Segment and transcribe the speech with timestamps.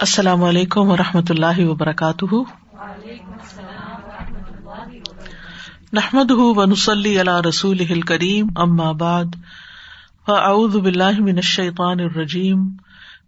[0.00, 2.34] السلام علیکم و رحمۃ اللہ وبرکاتہ۔
[5.92, 9.34] نحمد ونسلی علی رسول کریم ام آباد
[10.74, 12.68] باللہ من الشیطان الرجیم،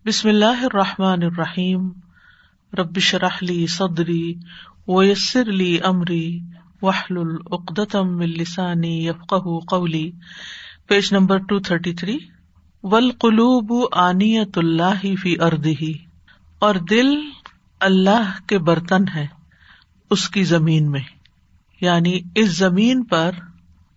[0.07, 1.89] بسم اللہ الرحمٰن الرحیم۔
[2.79, 4.35] ربش رحلی صدری
[4.89, 6.41] ویسر علی عمری
[6.83, 9.35] وحل العقدم السانی یفق
[9.69, 10.11] قولی۔
[10.87, 12.19] Page number two thirty three
[12.83, 16.10] ولقلوب آنیت اللہ فی اردی
[16.61, 17.09] اور دل
[17.81, 19.27] اللہ کے برتن ہے
[20.11, 21.01] اس کی زمین میں۔
[21.81, 23.31] یعنی اس زمین پر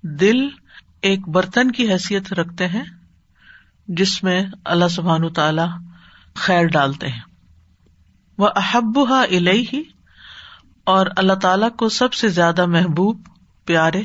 [0.04, 0.48] دل
[1.02, 2.84] ایک برتن کی حیثیت رکھتے ہیں
[3.88, 5.62] جس میں اللہ سبحان تعالی
[6.36, 7.22] خیر ڈالتے ہیں۔
[8.38, 9.84] وہ احب الہی
[10.84, 13.22] اور اللہ تعالی کو سب سے زیادہ محبوب،
[13.66, 14.02] پیارے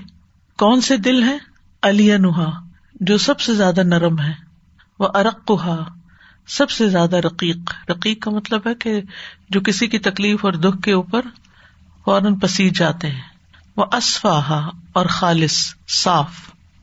[0.58, 1.38] کون سے دل ہیں؟
[1.82, 2.60] علی نہا
[3.00, 4.32] جو سب سے زیادہ نرم ہے۔
[4.98, 5.84] وہ ارقہ
[6.48, 7.90] سب سے زیادہ رقیق.
[7.90, 9.00] رقیق کا مطلب ہے کہ
[9.50, 11.22] جو کسی کی تکلیف اور دکھ کے اوپر
[12.04, 13.22] فوراً پسیج جاتے ہیں.
[13.76, 16.30] وہ اسفاہا اور خالص، صاف.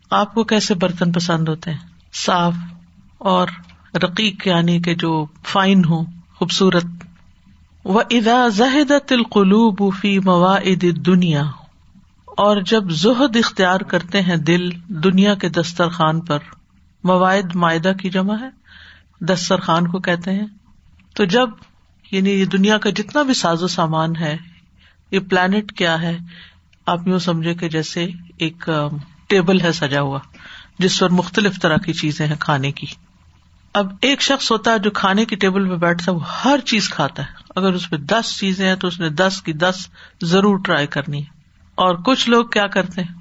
[0.10, 1.78] آپ کو کیسے برتن پسند ہوتے ہیں؟
[2.14, 2.54] صاف
[3.18, 3.48] اور
[3.96, 6.04] رقیق یعنی کہ جو فائن ہو،
[6.36, 6.86] خوبصورت.
[7.84, 11.44] وہ ادا زہد القلوب فی مواعد دنیا
[12.26, 16.40] اور جب زہد اختیار کرتے ہیں دل دنیا کے دسترخوان پر،
[17.04, 18.65] مواعد معدہ کی جمع ہے؟
[19.30, 20.46] دسترخوان کو کہتے ہیں۔
[21.14, 21.50] تو جب
[22.12, 24.38] یعنی یہ دنیا کا جتنا بھی ساز و سامان ہے،
[25.12, 26.18] یہ پلانٹ کیا ہے،
[26.86, 28.70] آپ یوں سمجھے کہ جیسے ایک
[29.28, 30.20] ٹیبل ہے سجا ہوا،
[30.80, 32.88] جس پر مختلف طرح کی چیزیں ہیں کھانے کی۔
[33.74, 36.90] اب ایک شخص ہوتا ہے جو کھانے کی ٹیبل پہ بیٹھتا ہے، وہ ہر چیز
[36.90, 39.88] کھاتا ہے۔ اگر اس پہ دس چیزیں ہیں تو اس نے دس کی دس
[40.24, 41.40] ضرور ٹرائی کرنی ہے۔
[41.76, 43.14] اور کچھ لوگ کیا کرتے ہیں؟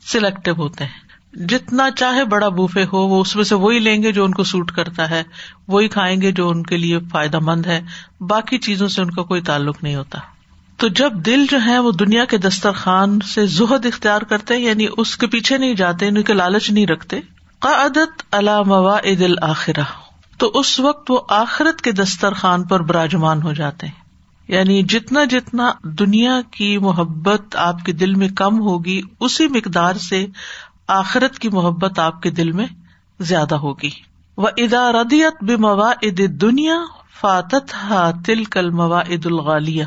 [0.00, 1.03] سلیکٹو ہوتے ہیں۔
[1.34, 4.44] جتنا چاہے بڑا بوفے ہو، وہ اس میں سے وہی لیں گے جو ان کو
[4.44, 5.22] سوٹ کرتا ہے،
[5.68, 7.80] وہی کھائیں گے جو ان کے لیے فائدہ مند ہے،
[8.20, 10.18] باقی چیزوں سے ان کا کوئی تعلق نہیں ہوتا۔
[10.76, 15.16] تو جب دل جو ہے وہ دنیا کے دسترخوان سے زہد اختیار کرتے یعنی اس
[15.16, 17.20] کے پیچھے نہیں جاتے، ان کے لالچ نہیں رکھتے،
[17.58, 18.34] قعدت
[18.66, 19.82] موا دل آخرا
[20.38, 24.04] تو اس وقت وہ آخرت کے دسترخوان پر براجمان ہو جاتے۔ ہیں
[24.48, 30.26] یعنی جتنا جتنا دنیا کی محبت آپ کے دل میں کم ہوگی، اسی مقدار سے
[30.88, 32.66] آخرت کی محبت آپ کے دل میں
[33.20, 33.90] زیادہ ہوگی۔
[34.36, 36.76] وہ ادا ردیت بے موا عد دنیا
[37.20, 39.84] فاتت ہا تل کل موا عد الغالیہ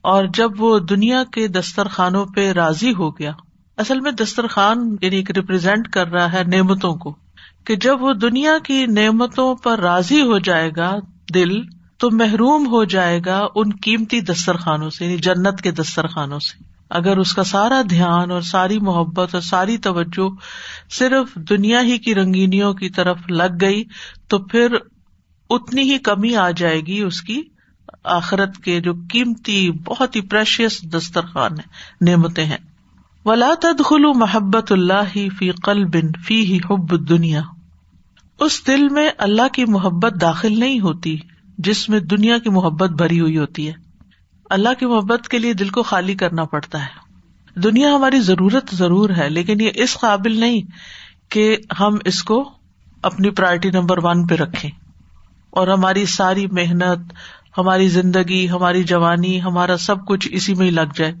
[0.00, 3.32] اور جب وہ دنیا کے دسترخوانوں پہ راضی ہو گیا۔
[3.76, 7.16] اصل میں دسترخوان یعنی ریپرزینٹ کر رہا ہے نعمتوں کو۔
[7.64, 10.94] کہ جب وہ دنیا کی نعمتوں پر راضی ہو جائے گا
[11.34, 11.50] دل،
[11.98, 17.16] تو محروم ہو جائے گا ان قیمتی دسترخوانوں سے یعنی جنت کے دسترخوانوں سے۔ اگر
[17.16, 20.28] اس کا سارا دھیان اور ساری محبت اور ساری توجہ
[20.90, 23.84] صرف دنیا ہی کی رنگینیوں کی طرف لگ گئی،
[24.28, 24.76] تو پھر
[25.50, 27.42] اتنی ہی کمی آ جائے گی اس کی
[28.04, 32.56] آخرت کے جو قیمتی، بہت ہی پریشیس دسترخوان ہے نعمتیں ہیں۔
[33.24, 37.42] ولا تدخلو محبت اللہ فی قل بن فی ہی حب دنیا
[38.40, 41.16] اس دل میں اللہ کی محبت داخل نہیں ہوتی،
[41.58, 43.87] جس میں دنیا کی محبت بھری ہوئی ہوتی ہے۔
[44.50, 47.08] اللہ کی محبت کے لیے دل کو خالی کرنا پڑتا ہے۔
[47.60, 50.62] دنیا ہماری ضرورت ضرور ہے، لیکن یہ اس قابل نہیں
[51.28, 52.52] کہ ہم اس کو
[53.02, 54.68] اپنی پرائرٹی نمبر ون پہ رکھے
[55.50, 57.12] اور ہماری ساری محنت،
[57.58, 61.12] ہماری زندگی، ہماری جوانی، ہمارا سب کچھ اسی میں ہی لگ جائے۔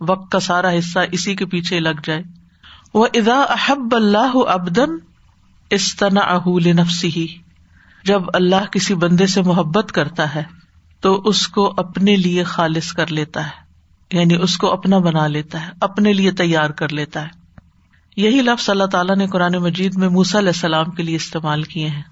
[0.00, 2.22] وقت کا سارا حصہ اسی کے پیچھے لگ جائے۔
[2.94, 4.90] وہ ادا احب اللہ ابدن
[5.70, 7.26] استنا اہول نفسی ہی
[8.04, 10.63] جب اللہ کسی بندے سے محبت کرتا ہے
[11.04, 13.64] تو اس کو اپنے لیے خالص کر لیتا ہے
[14.12, 17.28] یعنی اس کو اپنا بنا لیتا ہے، اپنے لیے تیار کر لیتا ہے۔
[18.16, 21.88] یہی لفظ اللہ تعالیٰ نے قرآن مجید میں موسا علیہ السلام کے لیے استعمال کیے
[21.88, 22.02] ہیں۔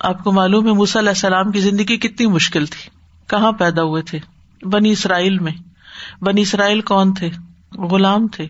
[0.00, 2.90] آپ کو معلوم ہے موسا علیہ السلام کی زندگی کتنی مشکل تھی۔
[3.26, 4.18] کہاں پیدا ہوئے تھے؟
[4.62, 5.52] بنی اسرائیل میں۔
[6.24, 7.30] بنی اسرائیل کون تھے؟
[7.72, 8.44] غلام تھے۔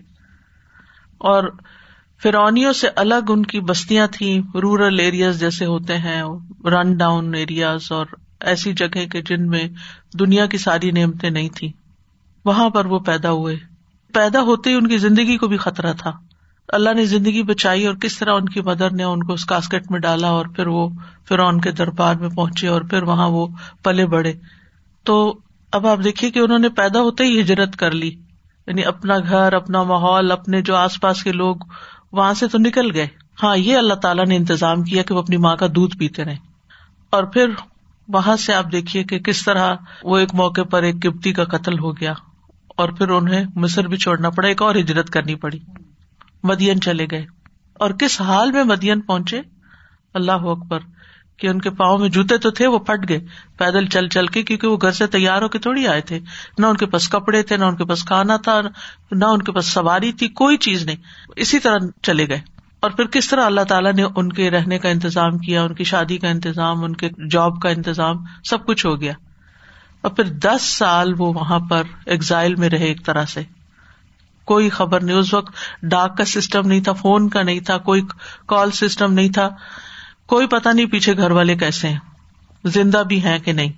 [1.18, 1.44] اور
[2.22, 6.22] فرونیوں سے الگ ان کی بستیاں تھیں رورل ایریاز جیسے ہوتے ہیں
[6.64, 8.06] رن ڈاؤن ایریاز اور
[8.40, 9.68] ایسی جگہ کے جن میں
[10.18, 11.72] دنیا کی ساری نعمتیں نہیں تھی
[12.44, 13.56] وہاں پر وہ پیدا ہوئے۔
[14.14, 16.12] پیدا ہوتے ہی ان کی زندگی کو بھی خطرہ تھا۔
[16.68, 19.90] اللہ نے زندگی بچائی اور کس طرح ان کی مدر نے ان کو اس کاسکٹ
[19.90, 20.88] میں ڈالا اور پھر وہ
[21.28, 23.46] فرعون کے دربار میں پہنچے اور پھر وہاں وہ
[23.82, 24.32] پلے بڑے
[25.04, 25.38] تو
[25.72, 28.14] اب آپ دیکھیے کہ انہوں نے پیدا ہوتے ہی ہجرت کر لی۔
[28.66, 31.56] یعنی اپنا گھر، اپنا ماحول، اپنے جو آس پاس کے لوگ
[32.12, 33.06] وہاں سے تو نکل گئے۔
[33.42, 36.36] ہاں یہ اللہ تعالیٰ نے انتظام کیا کہ وہ اپنی ماں کا دودھ پیتے رہے۔
[37.10, 37.50] اور پھر
[38.12, 41.78] وہاں سے آپ دیکھیے کہ کس طرح وہ ایک موقع پر ایک کپتی کا قتل
[41.78, 42.12] ہو گیا
[42.76, 45.58] اور پھر انہیں مصر بھی چھوڑنا پڑا، ایک اور ہجرت کرنی پڑی۔
[46.42, 47.26] مدین چلے گئے۔
[47.74, 49.40] اور کس حال میں مدین پہنچے؟
[50.14, 50.78] اللہ اکبر،
[51.36, 53.20] کہ ان کے پاؤں میں جوتے تو تھے، وہ پھٹ گئے۔
[53.58, 56.18] پیدل چل چل کے، کیونکہ وہ گھر سے تیار ہو کے تھوڑی آئے تھے۔
[56.58, 58.60] نہ ان کے پاس کپڑے تھے، نہ ان کے پاس کھانا تھا،
[59.10, 60.96] نہ ان کے پاس سواری تھی، کوئی چیز نہیں۔
[61.36, 64.88] اسی طرح چلے گئے۔ اور پھر کس طرح اللہ تعالیٰ نے ان کے رہنے کا
[64.88, 69.00] انتظام کیا، ان کی شادی کا انتظام، ان کے جاب کا انتظام، سب کچھ ہو
[69.00, 69.12] گیا۔
[70.00, 73.42] اور پھر دس سال وہ وہاں پر ایگزائل میں رہے ایک طرح سے۔
[74.44, 78.02] کوئی خبر نہیں، اس وقت ڈاک کا سسٹم نہیں تھا فون کا نہیں تھا، کوئی
[78.46, 79.48] کال سسٹم نہیں تھا۔
[80.26, 81.98] کوئی پتا نہیں پیچھے گھر والے کیسے ہیں۔
[82.64, 83.72] زندہ بھی ہیں کہ نہیں؟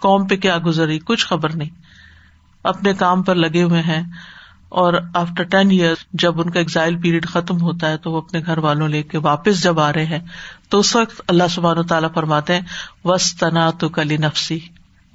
[0.00, 1.70] قوم پہ کیا گزری؟ کچھ خبر نہیں۔
[2.64, 4.02] اپنے کام پر لگے ہوئے ہیں۔
[4.72, 8.40] اور آفٹر ٹین ایئر جب ان کا ایگزائل پیریڈ ختم ہوتا ہے تو وہ اپنے
[8.46, 10.18] گھر والوں لے کے واپس جب آ رہے ہیں،
[10.68, 12.60] تو اس وقت اللہ سبحان و تعالیٰ فرماتے ہیں
[13.04, 14.58] وس تنا تو کلی نفسی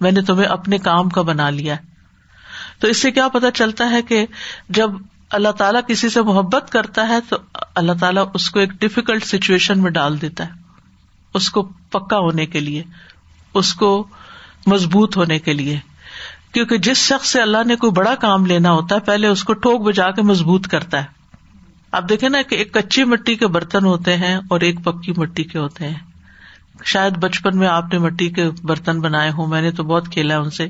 [0.01, 1.75] میں نے تمہیں اپنے کام کا بنا لیا
[2.79, 4.25] تو اس سے کیا پتا چلتا ہے کہ
[4.69, 4.91] جب
[5.29, 7.37] اللہ تعالیٰ کسی سے محبت کرتا ہے تو
[7.75, 10.51] اللہ تعالیٰ اس کو ایک ڈفیکلٹ سچویشن میں ڈال دیتا ہے۔
[11.33, 12.83] اس کو پکا ہونے کے لیے،
[13.53, 14.07] اس کو
[14.65, 15.79] مضبوط ہونے کے لیے۔
[16.57, 19.53] کیونکہ جس شخص سے اللہ نے کوئی بڑا کام لینا ہوتا ہے، پہلے اس کو
[19.53, 21.03] ٹھوک بجا کے مضبوط کرتا ہے۔
[21.91, 25.43] آپ دیکھیں نا کہ ایک کچی مٹی کے برتن ہوتے ہیں اور ایک پکی مٹی
[25.43, 25.93] کے ہوتے ہیں۔
[26.85, 30.39] شاید بچپن میں آپ نے مٹی کے برتن بنائے ہوں، میں نے تو بہت کھیلا
[30.39, 30.67] ان سے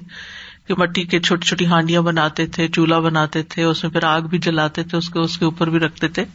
[0.67, 4.21] کہ مٹی کے چھوٹی چھوٹی ہانڈیاں بناتے تھے، چولہا بناتے تھے، اس میں پھر آگ
[4.21, 6.25] بھی جلاتے تھے، اس کے اس کے اوپر بھی رکھتے تھے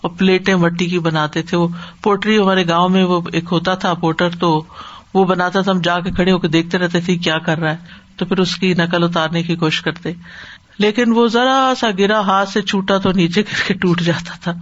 [0.00, 1.68] اور پلیٹیں مٹی کی بناتے تھے۔ وہ
[2.02, 4.64] پوٹری ہمارے گاؤں میں وہ ایک ہوتا تھا، پوٹر، تو
[5.14, 7.70] وہ بناتا تھا، ہم جا کے کھڑے ہو کے دیکھتے رہتے تھے کیا کر رہا
[7.70, 10.12] ہے۔ تو پھر اس کی نقل اتارنے کی کوشش کرتے۔
[10.78, 14.52] لیکن وہ ذرا سا گرا ہاتھ سے چھوٹا تو نیچے گر کے ٹوٹ جاتا تھا۔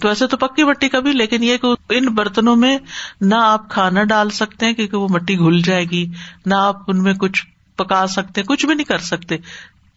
[0.00, 2.78] تو ایسے تو پکی مٹی کا بھی لیکن یہ کہ ان برتنوں میں
[3.20, 6.10] نہ آپ کھانا ڈال سکتے ہیں، کیونکہ وہ مٹی گھل جائے گی۔
[6.46, 9.36] نہ آپ ان میں کچھ پکا سکتے کچھ بھی نہیں کر سکتے۔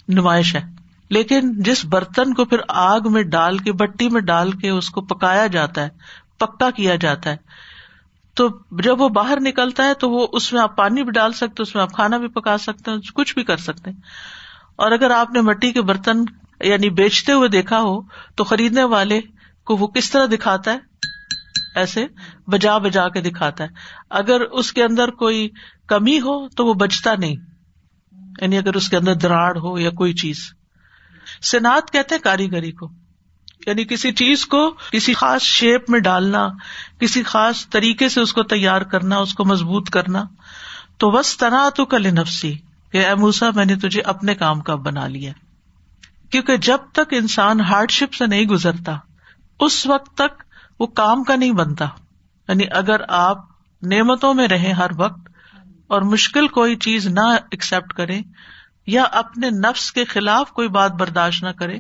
[0.08, 0.62] نمائش ہے۔
[1.10, 5.02] لیکن جس برتن کو پھر آگ میں ڈال کے، بٹی میں ڈال کے اس کو
[5.02, 5.90] پکایا جاتا ہے،
[6.38, 7.38] پکا کیا جاتا ہے
[8.38, 11.64] تو جب وہ باہر نکلتا ہے تو وہ اس میں آپ پانی بھی ڈال سکتے
[11.64, 13.98] اس میں آپ کھانا بھی پکا سکتے ہیں، کچھ بھی کر سکتے ہیں۔
[14.76, 16.24] اور اگر آپ نے مٹی کے برتن
[16.62, 18.02] یعنی بیچتے ہوئے دیکھا ہو
[18.36, 19.22] تو خریدنے والے
[19.66, 20.78] کو وہ کس طرح دکھاتا ہے؟
[21.76, 22.06] ایسے
[22.48, 23.70] بجا بجا کے دکھاتا ہے۔
[24.10, 25.50] اگر اس کے اندر کوئی
[25.88, 27.36] کمی ہو تو وہ بچتا نہیں۔
[28.42, 30.38] یعنی اگر اس کے اندر دراڑ ہو یا کوئی چیز۔
[31.42, 33.07] سنات کہتے ہیں کاریگری کو۔
[33.68, 36.50] یعنی کسی چیز کو کسی خاص شیپ میں ڈالنا،
[37.00, 40.24] کسی خاص طریقے سے اس کو تیار کرنا، اس کو مضبوط کرنا۔
[40.98, 42.56] تو بس تنا تو کل نفسی
[42.92, 45.32] کہ اے موسا میں نے تجھے اپنے کام کا بنا لیا۔
[46.30, 48.98] کیونکہ جب تک انسان ہارڈ شپ سے نہیں گزرتا،
[49.60, 50.44] اس وقت تک
[50.80, 51.86] وہ کام کا نہیں بنتا۔
[52.48, 53.38] یعنی اگر آپ
[53.82, 55.30] نعمتوں میں رہیں ہر وقت
[55.88, 58.22] اور مشکل کوئی چیز نہ ایکسپٹ کرے
[58.88, 61.78] یا اپنے نفس کے خلاف کوئی بات برداشت نہ کرے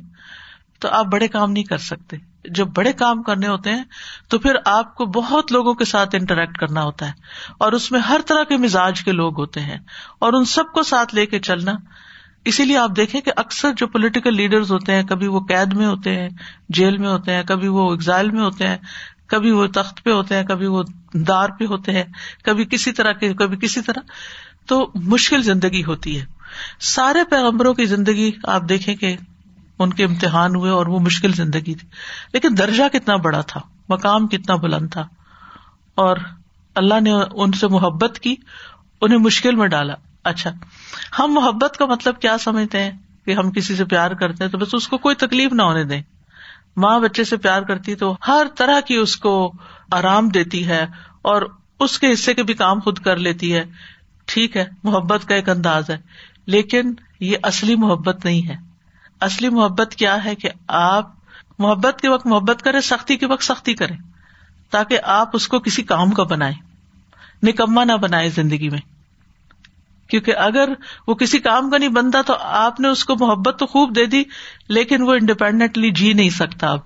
[0.79, 2.17] تو آپ بڑے کام نہیں کر سکتے۔
[2.49, 3.83] جب بڑے کام کرنے ہوتے ہیں،
[4.29, 7.11] تو پھر آپ کو بہت لوگوں کے ساتھ انٹریکٹ کرنا ہوتا ہے۔
[7.57, 9.77] اور اس میں ہر طرح کے مزاج کے لوگ ہوتے ہیں۔
[10.19, 11.71] اور ان سب کو ساتھ لے کے چلنا۔
[12.45, 15.85] اسی لیے آپ دیکھیں کہ اکثر جو پولیٹیکل لیڈرز ہوتے ہیں، کبھی وہ قید میں
[15.85, 16.29] ہوتے ہیں،
[16.69, 18.77] جیل میں ہوتے ہیں، کبھی وہ ایگزائل میں ہوتے ہیں،
[19.27, 20.83] کبھی وہ تخت پہ ہوتے ہیں، کبھی وہ
[21.13, 22.03] دار پہ ہوتے ہیں،
[22.43, 23.99] کبھی کسی طرح کے، کبھی کسی طرح۔
[24.67, 26.25] تو مشکل زندگی ہوتی ہے۔
[26.79, 29.15] سارے پیغمبروں کی زندگی آپ دیکھیں کہ
[29.79, 31.87] ان کے امتحان ہوئے اور وہ مشکل زندگی تھی۔
[32.33, 35.07] لیکن درجہ کتنا بڑا تھا، مقام کتنا بلند تھا۔
[35.95, 36.17] اور
[36.75, 38.35] اللہ نے ان سے محبت کی،
[39.01, 39.93] انہیں مشکل میں ڈالا۔
[40.23, 40.49] اچھا
[41.19, 42.91] ہم محبت کا مطلب کیا سمجھتے ہیں؟
[43.25, 45.83] کہ ہم کسی سے پیار کرتے ہیں تو بس اس کو کوئی تکلیف نہ ہونے
[45.83, 46.01] دیں۔
[46.77, 49.53] ماں بچے سے پیار کرتی تو ہر طرح کی اس کو
[49.91, 50.85] آرام دیتی ہے
[51.21, 51.41] اور
[51.79, 53.63] اس کے حصے کے بھی کام خود کر لیتی ہے۔
[54.25, 55.97] ٹھیک ہے، محبت کا ایک انداز ہے،
[56.45, 58.66] لیکن یہ اصلی محبت نہیں ہے۔
[59.21, 61.11] اصلی محبت کیا ہے کہ آپ
[61.59, 63.93] محبت کے وقت محبت کرے سختی کے وقت سختی کرے
[64.69, 66.53] تاکہ آپ اس کو کسی کام کا بنائے
[67.43, 68.79] نکما نہ بنائے زندگی میں۔
[70.09, 70.69] کیونکہ اگر
[71.07, 74.05] وہ کسی کام کا نہیں بنتا تو آپ نے اس کو محبت تو خوب دے
[74.05, 74.23] دی،
[74.67, 76.79] لیکن وہ انڈیپینڈنٹلی جی نہیں سکتا اب۔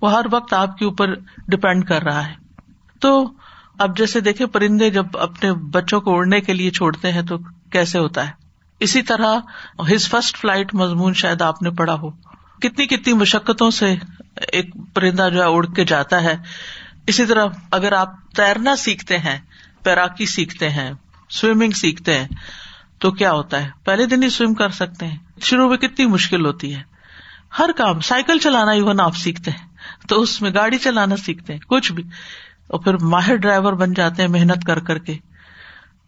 [0.00, 1.14] وہ ہر وقت آپ کے اوپر
[1.48, 2.34] ڈپینڈ کر رہا ہے۔
[3.00, 3.32] تو
[3.78, 7.38] اب جیسے دیکھے پرندے جب اپنے بچوں کو اڑنے کے لیے چھوڑتے ہیں تو
[7.72, 8.47] کیسے ہوتا ہے؟
[8.80, 9.38] اسی طرح
[9.78, 12.10] ہز فرسٹ فلائٹ مضمون شاید آپ نے پڑھا ہو۔
[12.62, 13.96] کتنی کتنی مشقتوں سے
[14.52, 16.36] ایک پرندہ جو ہے اڑ کے جاتا ہے۔
[17.06, 19.38] اسی طرح اگر آپ تیرنا سیکھتے ہیں
[19.82, 20.90] پیراکی سیکھتے ہیں
[21.30, 22.28] سوئمنگ سیکھتے ہیں،
[22.98, 26.46] تو کیا ہوتا ہے؟ پہلے دن ہی سوئم کر سکتے ہیں۔ شروع میں کتنی مشکل
[26.46, 26.82] ہوتی ہے۔
[27.58, 29.66] ہر کام سائیکل چلانا ایون آپ سیکھتے ہیں،
[30.08, 32.02] تو اس میں گاڑی چلانا سیکھتے ہیں، کچھ بھی۔
[32.66, 35.16] اور پھر ماہر ڈرائیور بن جاتے ہیں، محنت کر کر کے۔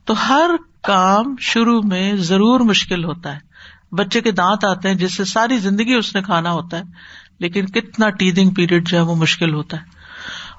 [0.04, 0.50] تو ہر
[0.82, 3.50] کام شروع میں ضرور مشکل ہوتا ہے۔
[3.92, 6.82] بچے کے دانت آتے ہیں، جس سے ساری زندگی اس نے کھانا ہوتا ہے،
[7.38, 9.82] لیکن کتنا ٹیدنگ پیریڈ جو ہے وہ مشکل ہوتا ہے۔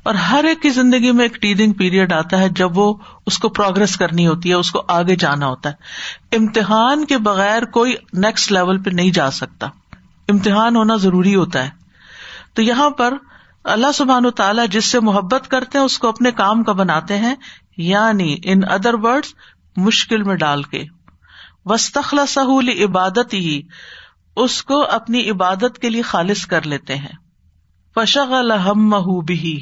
[0.03, 2.93] اور ہر ایک کی زندگی میں ایک ٹیڈنگ پیریڈ آتا ہے، جب وہ
[3.25, 5.75] اس کو پروگرس کرنی ہوتی ہے، اس کو آگے جانا ہوتا ہے۔
[6.35, 9.67] امتحان کے بغیر کوئی نیکسٹ لیول پہ نہیں جا سکتا۔
[10.29, 11.69] امتحان ہونا ضروری ہوتا ہے۔
[12.53, 13.13] تو یہاں پر
[13.63, 17.17] اللہ سبحان و تعالیٰ جس سے محبت کرتے ہیں، اس کو اپنے کام کا بناتے
[17.17, 17.35] ہیں۔
[17.77, 19.25] یعنی ان ادر ورڈ
[19.77, 20.83] مشکل میں ڈال کے۔
[21.65, 23.61] وسطلا سہول عبادت ہی
[24.35, 27.11] اس کو اپنی عبادت کے لیے خالص کر لیتے ہیں۔
[27.95, 28.89] فشغ الحم
[29.21, 29.59] بھی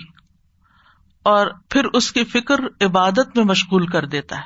[1.24, 4.44] اور پھر اس کی فکر عبادت میں مشغول کر دیتا ہے۔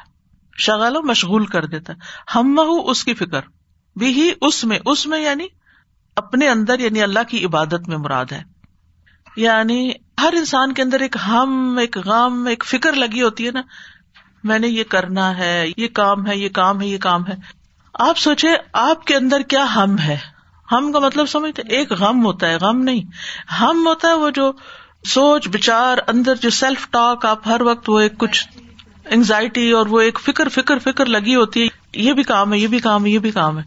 [0.58, 1.98] شغل مشغول کر دیتا ہے۔
[2.36, 3.42] ہم اس کی فکر۔
[3.96, 5.48] بھی اس میں اس میں یعنی
[6.16, 8.53] اپنے اندر یعنی اللہ کی عبادت میں مراد ہے۔
[9.36, 13.62] یعنی ہر انسان کے اندر ایک ہم، ایک غم، ایک فکر لگی ہوتی ہے نا،
[14.44, 17.34] میں نے یہ کرنا ہے، یہ کام ہے، یہ کام ہے، یہ کام ہے۔
[17.94, 20.18] آپ سوچے آپ کے اندر کیا ہم ہے؟
[20.72, 23.02] ہم کا مطلب سمجھتے ایک غم ہوتا ہے، غم نہیں۔
[23.60, 24.52] ہم ہوتا ہے وہ جو
[25.06, 28.48] سوچ، بچار، اندر جو سیلف ٹاک آپ ہر وقت وہ ایک کچھ
[29.06, 32.68] اینگزائٹی اور وہ ایک فکر فکر فکر لگی ہوتی ہے، یہ بھی کام ہے، یہ
[32.68, 33.64] بھی کام ہے، یہ بھی کام ہے۔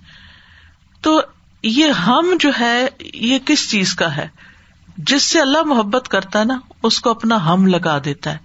[1.03, 1.21] تو
[1.63, 4.29] یہ ہم جو ہے، یہ کس چیز کا ہے؟
[4.97, 8.39] جس سے اللہ محبت کرتا ہے نا، اس کو اپنا ہم لگا دیتا ہے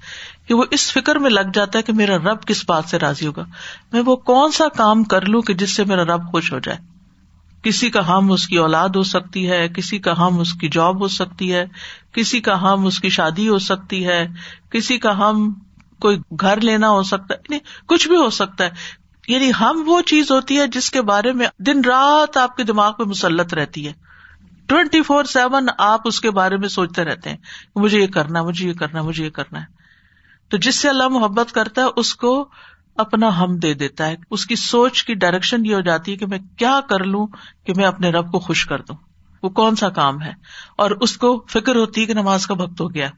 [0.47, 3.27] کہ وہ اس فکر میں لگ جاتا ہے کہ میرا رب کس بات سے راضی
[3.27, 3.45] ہوگا۔
[3.93, 6.77] میں وہ کون سا کام کر لوں کہ جس سے میرا رب خوش ہو جائے۔
[7.63, 11.01] کسی کا ہم اس کی اولاد ہو سکتی ہے، کسی کا ہم اس کی جاب
[11.01, 11.65] ہو سکتی ہے،
[12.11, 14.27] کسی کا ہم اس کی شادی ہو سکتی ہے،
[14.69, 15.53] کسی کا ہم
[15.99, 18.69] کوئی گھر لینا ہو سکتا ہے یعنی کچھ بھی ہو سکتا ہے۔
[19.27, 22.93] یعنی ہم وہ چیز ہوتی ہے جس کے بارے میں دن رات آپ کے دماغ
[22.93, 23.93] پہ مسلط رہتی ہے۔
[24.71, 28.43] ٹوینٹی فور سیون آپ اس کے بارے میں سوچتے رہتے ہیں کہ مجھے یہ کرنا
[28.43, 29.65] مجھے یہ کرنا مجھے یہ کرنا ہے۔
[30.49, 32.49] تو جس سے اللہ محبت کرتا ہے، اس کو
[32.95, 36.25] اپنا ہم دے دیتا ہے۔ اس کی سوچ کی ڈائریکشن یہ ہو جاتی ہے کہ
[36.25, 37.27] میں کیا کر لوں
[37.65, 38.95] کہ میں اپنے رب کو خوش کر دوں۔
[39.43, 40.33] وہ کون سا کام ہے؟
[40.77, 43.09] اور اس کو فکر ہوتی ہے کہ نماز کا وقت ہو گیا۔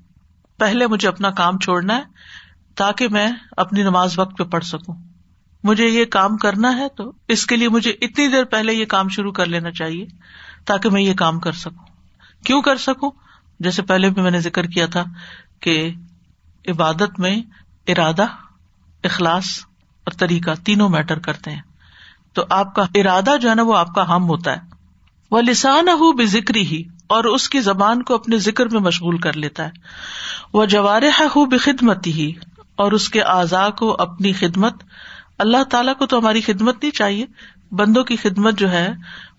[0.60, 2.04] پہلے مجھے اپنا کام چھوڑنا ہے
[2.76, 4.96] تاکہ میں اپنی نماز وقت پہ پڑھ سکوں۔
[5.64, 9.10] مجھے یہ کام کرنا ہے تو اس کے لیے مجھے اتنی دیر پہلے یہ کام
[9.10, 10.06] شروع کر لینا چاہیے۔
[10.66, 11.86] تاکہ میں یہ کام کر سکوں۔
[12.46, 13.12] کیوں کر سکوں؟
[13.60, 15.04] جیسے پہلے بھی میں نے ذکر کیا تھا
[15.60, 15.92] کہ
[16.68, 17.42] عبادت میں
[17.88, 18.26] ارادہ،
[19.04, 19.46] اخلاص
[20.04, 21.62] اور طریقہ تینوں میٹر کرتے ہیں۔
[22.34, 24.62] تو آپ کا ارادہ جو ہے نا وہ آپ کا ہم ہوتا ہے۔
[25.32, 29.18] وہ لسان ہو بے ذکری ہی اور اس کی زبان کو اپنے ذکر میں مشغول
[29.18, 29.72] کر لیتا ہے۔
[30.54, 32.32] وہ جوارح ہو بے خدمتی ہی
[32.76, 34.84] اور اس کے اعضاء کو اپنی خدمت۔
[35.40, 37.26] اللہ تعالیٰ کو تو ہماری خدمت نہیں چاہیے،
[37.72, 38.90] بندوں کی خدمت جو ہے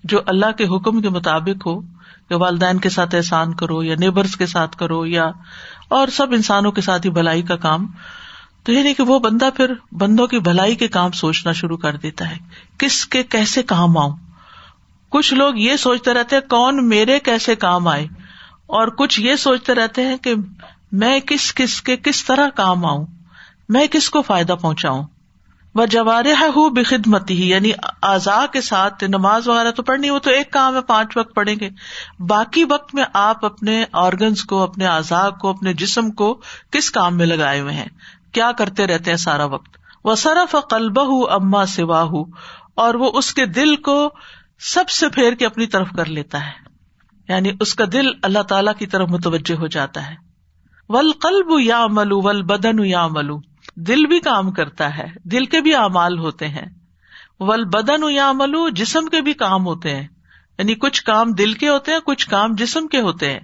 [0.04, 1.80] جو اللہ کے حکم کے مطابق ہو،
[2.28, 5.30] کہ والدین کے ساتھ احسان کرو یا نیبرس کے ساتھ کرو یا
[5.88, 7.86] اور سب انسانوں کے ساتھ ہی بھلائی کا کام۔
[8.62, 11.96] تو یہ نہیں کہ وہ بندہ پھر بندوں کی بھلائی کے کام سوچنا شروع کر
[11.96, 12.36] دیتا ہے۔
[12.78, 14.16] کس کے کیسے کام آؤں؟
[15.08, 18.04] کچھ لوگ یہ سوچتے رہتے ہیں، کون میرے کیسے کام آئے؟
[18.66, 20.34] اور کچھ یہ سوچتے رہتے ہیں کہ
[20.92, 23.06] میں کس کس کے کس طرح کام آؤں؟
[23.68, 25.04] میں کس کو فائدہ پہنچاؤں؟
[25.74, 27.70] وہ جوار ہو بے خدمت ہی یعنی
[28.02, 31.54] آزا کے ساتھ نماز وغیرہ تو پڑھنی، وہ تو ایک کام ہے، پانچ وقت پڑھیں
[31.60, 31.70] گے۔
[32.18, 36.40] باقی وقت میں آپ اپنے آرگنس کو، اپنے آزا کو، اپنے جسم کو
[36.70, 37.88] کس کام میں لگائے ہوئے ہیں؟
[38.32, 42.14] کیا کرتے رہتے ہیں سارا وقت؟ وہ سرف قلبہ ہُو اما سوا ہُ
[42.74, 44.10] اور وہ اس کے دل کو
[44.58, 46.52] سب سے پھیر کے اپنی طرف کر لیتا ہے۔
[47.28, 50.14] یعنی اس کا دل اللہ تعالی کی طرف متوجہ ہو جاتا ہے۔
[50.88, 55.60] ول قلب یا ملو ول بدن یا ملو دل بھی کام کرتا ہے، دل کے
[55.60, 56.66] بھی اعمال ہوتے ہیں۔
[57.40, 60.08] ول بدن یا ملو جسم کے بھی کام ہوتے ہیں۔
[60.58, 63.40] یعنی کچھ کام دل کے ہوتے ہیں، کچھ کام جسم کے ہوتے ہیں۔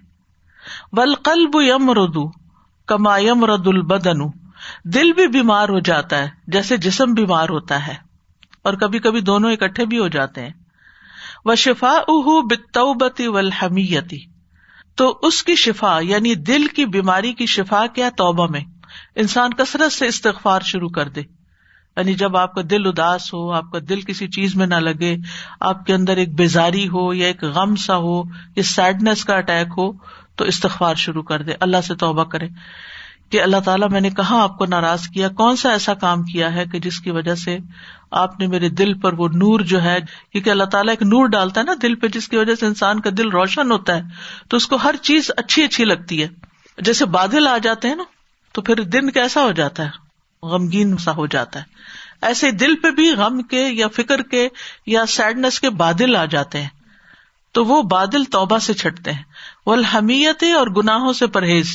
[0.92, 2.30] ول قلب یم ردو
[2.87, 4.18] کما یم رد البدن۔
[4.84, 7.94] دل بھی بیمار ہو جاتا ہے، جیسے جسم بیمار ہوتا ہے۔
[8.62, 10.52] اور کبھی کبھی دونوں اکٹھے بھی ہو جاتے ہیں۔
[11.44, 14.18] وہ شفا اہ بتوبتی ولحمیتی
[14.94, 18.60] تو اس کی شفا یعنی دل کی بیماری کی شفا کیا توبہ میں؟
[19.14, 21.21] انسان کثرت سے استغفار شروع کر دے۔
[21.97, 25.16] یعنی جب آپ کا دل اداس ہو، آپ کا دل کسی چیز میں نہ لگے،
[25.61, 28.23] آپ کے اندر ایک بیزاری ہو یا ایک غم سا ہو،
[28.57, 29.92] یا سیڈنیس کا اٹیک ہو،
[30.37, 32.49] تو استغفار شروع کر دے۔ اللہ سے توبہ کرے۔
[33.30, 36.54] کہ اللہ تعالیٰ، میں نے کہاں آپ کو ناراض کیا؟ کون سا ایسا کام کیا
[36.54, 37.59] ہے کہ جس کی وجہ سے
[38.11, 39.99] آپ نے میرے دل پر وہ نور جو ہے،
[40.33, 43.00] کیونکہ اللہ تعالیٰ ایک نور ڈالتا ہے نا دل پہ، جس کی وجہ سے انسان
[43.00, 44.02] کا دل روشن ہوتا ہے،
[44.49, 46.28] تو اس کو ہر چیز اچھی اچھی لگتی ہے۔
[46.78, 48.02] جیسے بادل آ جاتے ہیں نا
[48.52, 49.90] تو پھر دن کیسا ہو جاتا ہے؟
[50.42, 51.64] غمگین سا ہو جاتا ہے۔
[52.23, 54.49] ایسے دل پہ بھی غم کے یا فکر کے
[54.87, 56.69] یا سیڈنس کے بادل آ جاتے ہیں۔
[57.52, 59.23] تو وہ بادل توبہ سے چھٹتے ہیں۔
[59.66, 61.71] وہ الحمیت اور گناہوں سے پرہیز۔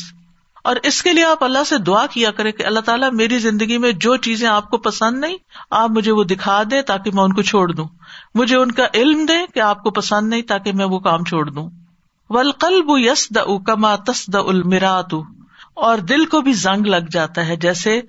[0.64, 3.78] اور اس کے لیے آپ اللہ سے دعا کیا کرے کہ اللہ تعالیٰ میری زندگی
[3.78, 5.38] میں جو چیزیں آپ کو پسند نہیں،
[5.72, 7.88] آپ مجھے وہ دکھا دے تاکہ میں ان کو چھوڑ دوں۔
[8.36, 11.50] مجھے ان کا علم دے کہ آپ کو پسند نہیں تاکہ میں وہ کام چھوڑ
[11.50, 11.70] دوں۔
[12.30, 15.14] ولقلب یس دا کما تس دا المرات
[15.76, 18.02] اور دل کو بھی زنگ لگ جاتا ہے، جیسے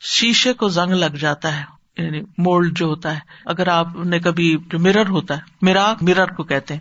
[0.00, 1.64] شیشے کو زنگ لگ جاتا ہے
[1.98, 6.26] یعنی مولڈ جو ہوتا ہے۔ اگر آپ نے کبھی جو مرر ہوتا ہے میرا مرر
[6.26, 6.80] کو کہتے ہیں۔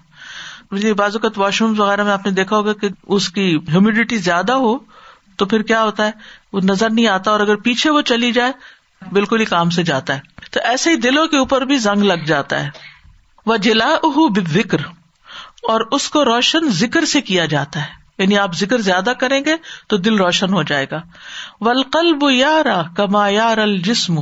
[0.98, 4.52] بعض اوقات واش روم وغیرہ میں آپ نے دیکھا ہوگا کہ اس کی ہیومیڈیٹی زیادہ
[4.52, 4.78] ہو
[5.38, 6.12] تو پھر کیا ہوتا ہے؟
[6.54, 8.52] وہ نظر نہیں آتا اور اگر پیچھے وہ چلی جائے،
[9.12, 10.20] بالکل ہی کام سے جاتا ہے۔
[10.52, 12.70] تو ایسے ہی دلوں کے اوپر بھی زنگ لگ جاتا ہے۔
[13.46, 13.90] وہ جلا
[14.50, 14.80] ذکر
[15.64, 19.56] اور اس کو روشن ذکر سے کیا جاتا ہے۔ یعنی آپ ذکر زیادہ کریں گے
[19.88, 21.02] تو دل روشن ہو جائے گا۔
[21.60, 24.20] ولقلب یارا کما یار الجسم۔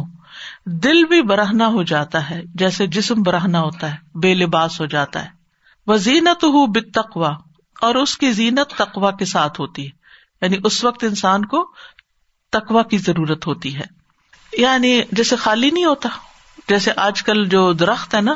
[0.66, 5.24] دل بھی برہنا ہو جاتا ہے، جیسے جسم برہنا ہوتا ہے، بے لباس ہو جاتا
[5.24, 5.30] ہے۔
[5.88, 7.34] وہ زینت ہو بتقوا
[7.82, 9.90] اور اس کی زینت تقوا کے ساتھ ہوتی ہے۔
[10.42, 11.72] یعنی اس وقت انسان کو
[12.52, 13.84] تقوا کی ضرورت ہوتی ہے۔
[14.58, 16.10] یعنی جیسے خالی نہیں ہوتا،
[16.68, 18.34] جیسے آج کل جو درخت ہے نا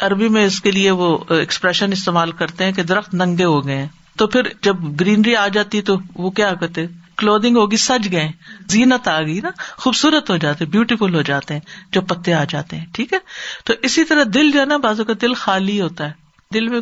[0.00, 3.76] عربی میں اس کے لیے وہ ایکسپریشن استعمال کرتے ہیں کہ درخت ننگے ہو گئے
[3.76, 8.30] ہیں۔ تو پھر جب گرینری آ جاتی تو وہ کیا کہتے کلودنگ ہوگی، سج گئے۔
[8.68, 11.60] زینت آ گئی نا، خوبصورت ہو جاتے بیوٹیفل ہو جاتے ہیں
[11.92, 13.18] جو پتے آ جاتے ہیں، ٹھیک ہے؟
[13.64, 16.12] تو اسی طرح دل جو ہے نا بازو کا دل خالی ہوتا ہے۔
[16.54, 16.80] دل میں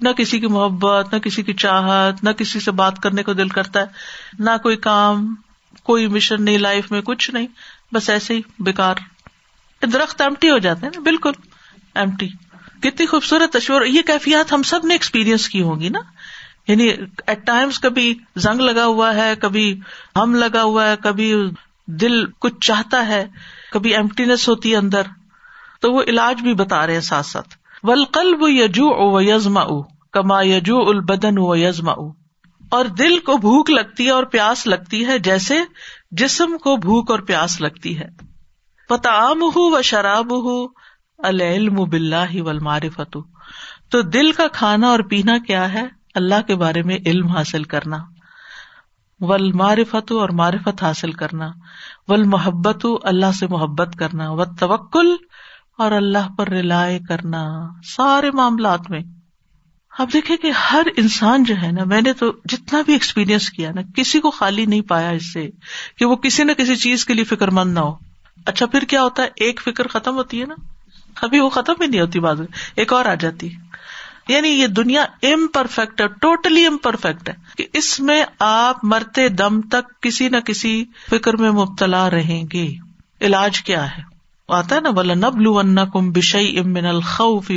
[0.00, 3.48] نہ کسی کی محبت، نہ کسی کی چاہت، نہ کسی سے بات کرنے کو دل
[3.48, 3.84] کرتا ہے۔
[4.38, 5.34] نہ کوئی کام،
[5.82, 7.46] کوئی مشن نہیں لائف میں کچھ نہیں،
[7.92, 8.94] بس ایسے ہی بےکار
[9.86, 11.30] درخت ایمٹی ہو جاتے ہیں نا، بالکل
[11.94, 12.28] ایمٹی
[12.82, 16.00] کتنی خوبصورت تصویر یہ کیفیات ہم سب نے ایکسپیرئنس کی ہوگی نا۔
[16.68, 16.88] یعنی
[17.26, 19.80] ایٹ ٹائمس کبھی زنگ لگا ہوا ہے، کبھی
[20.16, 21.34] ہم لگا ہوا ہے، کبھی
[21.86, 23.26] دل کچھ چاہتا ہے،
[23.72, 25.02] کبھی ایمٹینس ہوتی ہے اندر۔
[25.80, 27.48] تو وہ علاج بھی بتا رہے ہیں ساتھ ساتھ۔
[27.82, 32.10] ولقل و یجو او یزما او کما یجو البدن و یزما او
[32.70, 35.58] اور دل کو بھوک لگتی ہے اور پیاس لگتی ہے، جیسے
[36.10, 38.08] جسم کو بھوک اور پیاس لگتی ہے۔
[38.88, 40.66] پتام ہو و شراب ہو
[41.18, 43.16] العلم بلّہ ولمارفت
[43.90, 47.98] تو دل کا کھانا اور پینا کیا ہے؟ اللہ کے بارے میں علم حاصل کرنا
[49.20, 51.52] ول معرفت اور معرفت حاصل کرنا
[52.08, 55.16] ول محبت اللہ سے محبت کرنا و توکل
[55.78, 59.00] اور اللہ پر رلائے کرنا، سارے معاملات میں۔
[59.98, 63.70] اب دیکھیں کہ ہر انسان جو ہے نا، میں نے تو جتنا بھی ایکسپیرئنس کیا
[63.74, 65.50] نا، کسی کو خالی نہیں پایا اس سے
[65.98, 67.94] کہ وہ کسی نہ کسی چیز کے لیے فکر مند نہ ہو۔
[68.46, 70.54] اچھا پھر کیا ہوتا ہے؟ ایک فکر ختم ہوتی ہے نا۔
[71.22, 72.44] ابھی وہ ختم ہی نہیں ہوتی بازو
[72.76, 73.48] ایک اور آ جاتی۔
[74.28, 79.28] یعنی یہ دنیا ام پرفیکٹ ہے ٹوٹلی ام پرفیکٹ ہے کہ اس میں آپ مرتے
[79.28, 82.68] دم تک کسی نہ کسی فکر میں مبتلا رہیں گے۔
[83.20, 84.02] علاج کیا ہے؟
[84.48, 85.60] آتا ہے نا بلا نبلو
[85.92, 87.52] کم بشئی ام من الخوف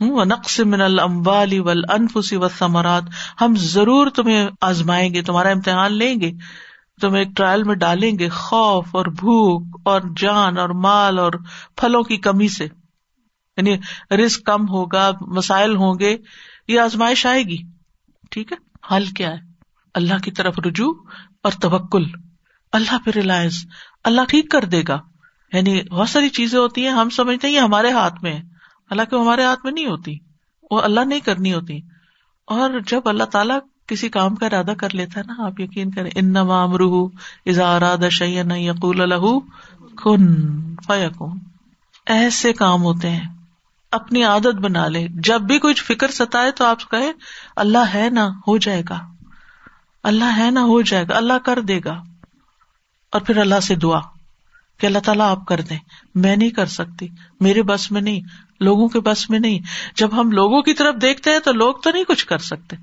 [0.00, 3.02] و نقص من المبالی ول انفسی و ثمرات
[3.40, 6.32] ہم ضرور تمہیں آزمائیں گے، تمہارا امتحان لیں گے۔
[7.00, 11.32] تمہیں ایک ٹرائل میں ڈالیں گے، خوف اور بھوک اور جان اور مال اور
[11.76, 12.68] پھلوں کی کمی سے۔
[13.66, 16.16] یعنی رسک کم ہوگا، مسائل ہوں گے،
[16.68, 17.56] یہ آزمائش آئے گی۔
[18.30, 18.56] ٹھیک ہے؟
[18.94, 19.38] حل کیا ہے؟
[19.94, 20.94] اللہ کی طرف رجوع
[21.42, 22.04] اور توکل۔
[22.72, 23.66] اللہ پہ ریلائنس۔
[24.04, 25.00] اللہ ٹھیک کر دے گا۔
[25.52, 28.40] یعنی بہت ساری چیزیں ہوتی ہیں، ہم سمجھتے ہیں یہ ہمارے ہاتھ میں
[28.90, 30.18] اللہ کے ہمارے ہاتھ میں نہیں ہوتی۔
[30.70, 31.80] وہ اللہ نہیں کرنی ہوتی۔
[32.46, 36.10] اور جب اللہ تعالیٰ کسی کام کا ارادہ کر لیتا ہے نا، آپ یقین کریں
[36.14, 37.98] ان امرح ازا اراد
[38.50, 39.38] یقول الح
[39.96, 40.34] کن
[40.76, 41.38] فیقون
[42.06, 43.39] ایسے کام ہوتے ہیں۔
[43.92, 47.12] اپنی عادت بنا لے۔ جب بھی کچھ فکر ستائے تو آپ کہے
[47.56, 49.00] اللہ ہے نا، ہو جائے گا۔
[50.02, 52.02] اللہ ہے نا، ہو جائے گا۔ اللہ کر دے گا۔
[53.12, 54.00] اور پھر اللہ سے دعا
[54.78, 55.78] کہ اللہ تعالیٰ آپ کر دیں۔
[56.14, 57.08] میں نہیں کر سکتی۔
[57.40, 58.20] میرے بس میں نہیں،
[58.60, 59.58] لوگوں کے بس میں نہیں۔
[59.96, 62.76] جب ہم لوگوں کی طرف دیکھتے ہیں تو لوگ تو نہیں کچھ کر سکتے۔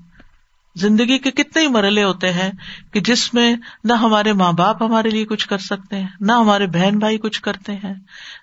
[0.74, 2.50] زندگی کے کتنے ہی مرحلے ہوتے ہیں
[2.92, 6.66] کہ جس میں نہ ہمارے ماں باپ ہمارے لیے کچھ کر سکتے ہیں، نہ ہمارے
[6.66, 7.94] بہن بھائی کچھ کرتے ہیں،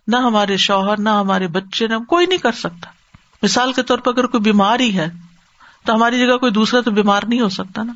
[0.07, 2.89] نہ ہمارے شوہر، نہ ہمارے بچے، نہ کوئی نہیں کر سکتا۔
[3.43, 5.09] مثال کے طور پر اگر کوئی بیمار ہی ہے،
[5.85, 7.93] تو ہماری جگہ کوئی دوسرا تو بیمار نہیں ہو سکتا نا۔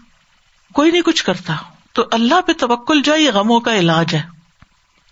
[0.74, 1.56] کوئی نہیں کچھ کرتا۔
[1.94, 4.22] تو اللہ پہ توکل جائے، یہ غموں کا علاج ہے۔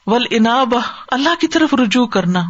[0.05, 0.73] ول اناب
[1.11, 2.43] اللہ کی طرف رجوع کرنا۔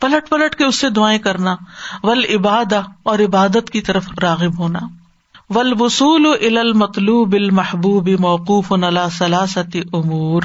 [0.00, 1.56] پلٹ پلٹ کے اس سے دعائیں کرنا۔
[2.02, 4.78] ول عباد اور عبادت کی طرف راغب ہونا۔
[5.54, 8.72] ول وصول المطلوب المحبوب موقوف
[9.12, 10.42] سلاست امور۔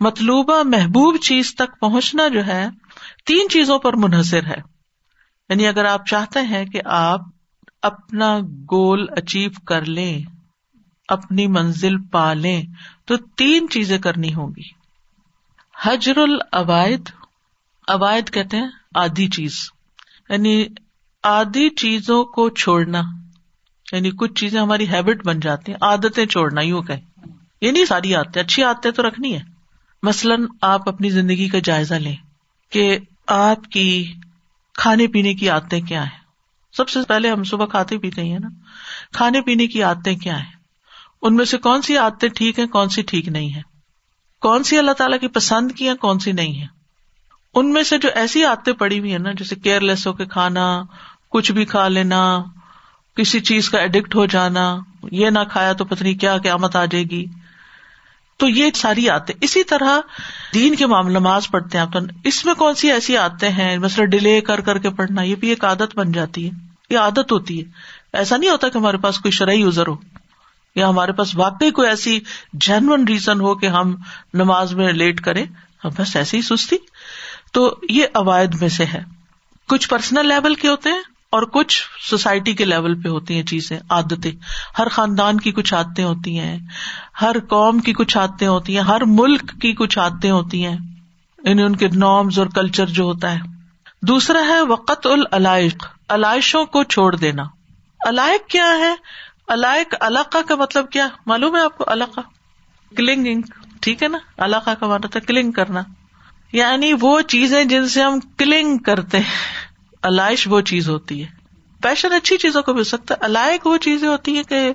[0.00, 2.68] مطلوبہ محبوب چیز تک پہنچنا جو ہے،
[3.26, 4.60] تین چیزوں پر منحصر ہے۔
[5.48, 7.20] یعنی اگر آپ چاہتے ہیں کہ آپ
[7.82, 8.38] اپنا
[8.70, 10.22] گول اچیو کر لیں،
[11.08, 12.62] اپنی منزل پا لیں،
[13.04, 14.82] تو تین چیزیں کرنی ہوگی
[15.84, 17.08] حجر العوائد،
[17.88, 19.70] عوائد کہتے ہیں آدھی چیز۔
[20.28, 20.66] یعنی
[21.22, 23.02] آدھی چیزوں کو چھوڑنا۔
[23.92, 26.94] یعنی کچھ چیزیں ہماری ہیبٹ بن جاتی ہیں، عادتیں چھوڑنا، یوں کہ
[27.60, 29.40] یہ نہیں ساری آتے اچھی آدتیں تو رکھنی ہے
[30.02, 32.16] مثلاً آپ اپنی زندگی کا جائزہ لیں
[32.70, 34.12] کہ آپ کی
[34.74, 36.22] کھانے پینے کی عادتیں کیا ہیں۔
[36.72, 38.48] سب سے پہلے ہم صبح کھاتے پیتے ہیں نا۔
[39.12, 40.52] کھانے پینے کی عادتیں کیا ہیں؟
[41.22, 43.62] ان میں سے کون سی عادتیں ٹھیک ہیں، کون سی ٹھیک نہیں ہے
[44.40, 46.66] کون سی اللہ تعالیٰ کی پسند کی ہیں، کون سی نہیں ہے
[47.54, 50.26] ان میں سے جو ایسی عادتیں پڑی ہوئی ہیں نا، جیسے کیئر لیس ہو کے
[50.26, 50.82] کھانا،
[51.30, 52.42] کچھ بھی کھا لینا
[53.16, 54.78] کسی چیز کا ایڈکٹ ہو جانا،
[55.12, 57.26] یہ نہ کھایا تو پتنی کیا قیامت آ جائے گی۔
[58.36, 60.00] تو یہ ساری آتے، اسی طرح
[60.54, 63.78] دین کے معاملہ نماز پڑھتے ہیں۔ آپ تو اس میں کون سی ایسی آتے ہیں؟
[63.78, 66.50] مثلا ڈیلے کر کر کے پڑھنا، یہ بھی ایک عادت بن جاتی ہے۔
[66.90, 67.64] یہ عادت ہوتی ہے۔
[68.12, 69.96] ایسا نہیں ہوتا کہ ہمارے پاس کوئی شرعی ازر ہو،
[70.74, 72.20] یا ہمارے پاس واقعی کوئی ایسی
[72.52, 73.94] جینون ریزن ہو کہ ہم
[74.34, 75.46] نماز میں لیٹ کریں۔
[75.98, 76.76] بس ایسی ہی سستی۔
[77.52, 79.02] تو یہ اوائد میں سے ہے۔
[79.68, 83.78] کچھ پرسنل لیول کے ہوتے ہیں اور کچھ سوسائٹی کے لیول پہ ہوتی ہیں چیزیں،
[83.88, 84.32] عادتیں۔
[84.78, 86.58] ہر خاندان کی کچھ عادتیں ہوتی ہیں،
[87.20, 90.76] ہر قوم کی کچھ عادتیں ہوتی ہیں، ہر ملک کی کچھ عادتیں ہوتی ہیں۔
[91.44, 93.38] یعنی ان کے نارمز اور کلچر جو ہوتا ہے۔
[94.02, 97.42] دوسرا ہے وقت العلائق، علائشوں کو چھوڑ دینا۔
[98.08, 98.94] علائق کیا ہے؟
[99.48, 102.20] علائق علاقہ کا مطلب کیا؟ معلوم ہے آپ کو؟ علاقہ۔
[102.96, 103.40] کلنگ
[103.80, 105.82] ٹھیک ہے نا؟ علاقہ کا مانا تھا کلنگ کرنا۔
[106.52, 109.61] یعنی وہ چیزیں جن سے ہم کلنگ کرتے ہیں۔
[110.02, 111.28] علائش وہ چیز ہوتی ہے۔
[111.82, 114.72] پیشن اچھی چیزوں کو بھی ہو سکتا ہے۔ علائق وہ چیزیں ہوتی ہیں کہ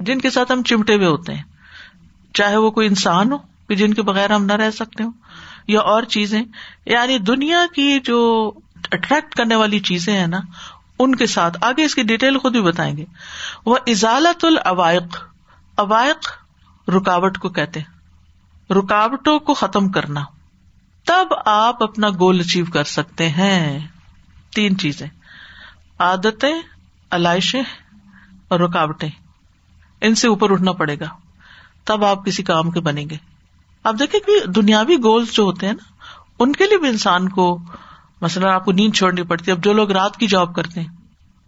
[0.00, 1.42] جن کے ساتھ ہم چمٹے ہوئے ہوتے ہیں۔
[2.34, 5.12] چاہے وہ کوئی انسان ہو کہ جن کے بغیر ہم نہ رہ سکتے ہوں۔
[5.68, 6.42] یا اور چیزیں۔
[6.86, 8.50] یعنی دنیا کی جو
[8.92, 10.40] اٹریکٹ کرنے والی چیزیں ہیں نا،
[10.98, 13.04] ان کے ساتھ۔ آگے اس کی ڈیٹیل خود بھی بتائیں گے۔
[13.66, 15.18] وہ ازالت العوائق۔
[15.74, 16.30] اوائق
[16.90, 18.02] رکاوٹ کو کہتے ہیں۔
[18.72, 20.20] رکاوٹوں کو ختم کرنا۔
[21.06, 23.86] تب آپ اپنا گول اچیو کر سکتے ہیں۔
[24.54, 25.08] تین چیزیں۔
[25.98, 26.54] عادتیں،
[27.10, 27.62] علائشیں
[28.48, 29.08] اور رکاوٹیں۔
[30.00, 31.06] ان سے اوپر اٹھنا پڑے گا۔
[31.84, 33.16] تب آپ کسی کام کے بنیں گے۔
[33.84, 35.92] آپ دیکھیں کہ دنیاوی گولس جو ہوتے ہیں نا،
[36.38, 37.58] ان کے لیے بھی انسان کو
[38.20, 40.88] مثلاً آپ کو نیند چھوڑنی پڑتی ہے۔ اب جو لوگ رات کی جاب کرتے ہیں،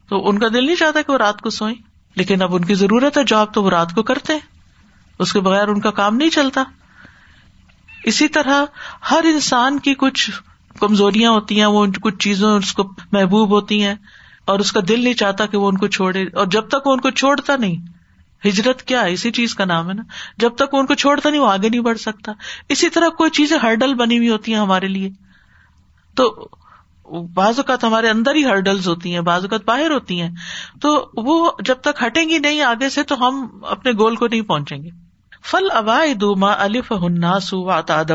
[0.08, 1.74] تو ان کا دل نہیں چاہتا کہ وہ رات کو سوئیں۔
[2.14, 4.40] لیکن اب ان کی ضرورت ہے جاب تو وہ رات کو کرتے ہیں۔
[5.18, 6.64] اس کے بغیر ان کا کام نہیں چلتا۔
[8.04, 8.64] اسی طرح
[9.10, 10.30] ہر انسان کی کچھ
[10.80, 13.94] کمزوریاں ہوتی ہیں، وہ کچھ چیزوں اس کو محبوب ہوتی ہیں
[14.44, 16.92] اور اس کا دل نہیں چاہتا کہ وہ ان کو چھوڑے۔ اور جب تک وہ
[16.92, 17.76] ان کو چھوڑتا نہیں،
[18.48, 20.02] ہجرت کیا ہے؟ اسی چیز کا نام ہے نا۔
[20.38, 22.32] جب تک وہ ان کو چھوڑتا نہیں، وہ آگے نہیں بڑھ سکتا۔
[22.68, 25.10] اسی طرح کوئی چیزیں ہرڈل بنی ہوئی ہوتی ہیں ہمارے لیے۔
[26.16, 26.48] تو
[27.34, 30.30] بعض اوقات ہمارے اندر ہی ہرڈلز ہوتی ہیں، بعض اوقات باہر ہوتی ہیں۔
[30.80, 34.42] تو وہ جب تک ہٹیں گی نہیں آگے سے، تو ہم اپنے گول کو نہیں
[34.42, 34.90] پہنچیں گے۔
[35.44, 38.14] فل اوائے دو ماں الف ہناسو اتادہ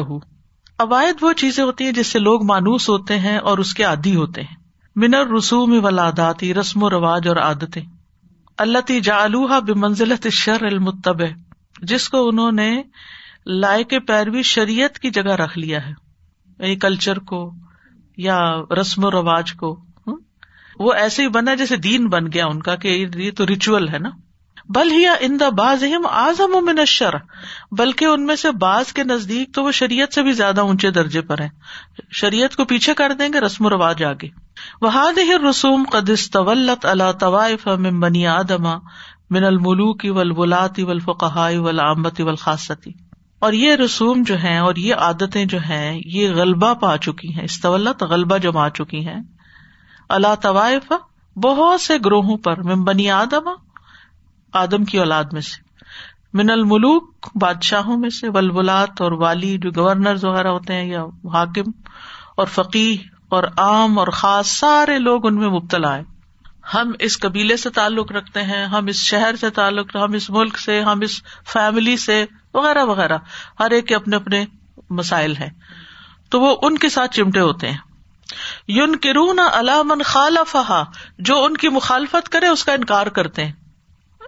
[0.79, 4.15] عوائد وہ چیزیں ہوتی ہیں جس سے لوگ مانوس ہوتے ہیں اور اس کے عادی
[4.15, 4.55] ہوتے ہیں۔
[4.95, 7.81] منر رسوم ولاداتی رسم و رواج اور عادتیں۔
[8.57, 11.21] اللہ تی جالوحا بے منزلت شر المتب
[11.81, 12.83] جس کو انہوں نے
[13.45, 15.93] لائے کے پیروی شریعت کی جگہ رکھ لیا ہے۔
[16.59, 17.53] یعنی کلچر کو
[18.17, 19.79] یا رسم و رواج کو۔
[20.79, 23.99] وہ ایسے ہی بنا جیسے دین بن گیا ان کا کہ یہ تو ریچول ہے
[23.99, 24.09] نا۔
[24.69, 27.13] بل ہی ان دا باز اعظم و منشر
[27.71, 31.21] بلکہ ان میں سے باز کے نزدیک تو وہ شریعت سے بھی زیادہ اونچے درجے
[31.21, 31.49] پر ہیں۔
[32.11, 34.27] شریعت کو پیچھے کر دیں گے، رسم و رواج آگے۔
[34.81, 38.77] وہاد رسوم قدس طلت اللہ طوائف من بنی آدما
[39.29, 42.91] من الملوکی ولولاتی ولفقائی ولامتی ولخاصتی
[43.39, 47.43] اور یہ رسوم جو ہیں اور یہ عادتیں جو ہیں، یہ غلبہ پا چکی ہیں،
[47.43, 49.21] استولت غلبہ جما چکی ہیں۔
[50.09, 50.93] اللہ طوائف،
[51.35, 53.68] بہت سے گروہوں پر، من بنی آدما
[54.53, 55.69] آدم کی اولاد میں سے۔
[56.33, 61.71] من الملوک، بادشاہوں میں سے ولولات اور والی جو گورنر وغیرہ ہوتے ہیں یا حاکم
[62.37, 62.97] اور فقی
[63.29, 66.03] اور عام اور خاص، سارے لوگ ان میں مبتلا ہے
[66.73, 70.59] ہم اس قبیلے سے تعلق رکھتے ہیں، ہم اس شہر سے تعلق، ہم اس ملک
[70.59, 73.17] سے، ہم اس فیملی سے، وغیرہ وغیرہ۔
[73.59, 74.45] ہر ایک کے اپنے اپنے
[74.89, 75.49] مسائل ہیں۔
[76.29, 77.77] تو وہ ان کے ساتھ چمٹے ہوتے ہیں۔
[78.67, 80.55] یون کرون علامن خالف
[81.19, 83.51] جو ان کی مخالفت کرے، اس کا انکار کرتے ہیں۔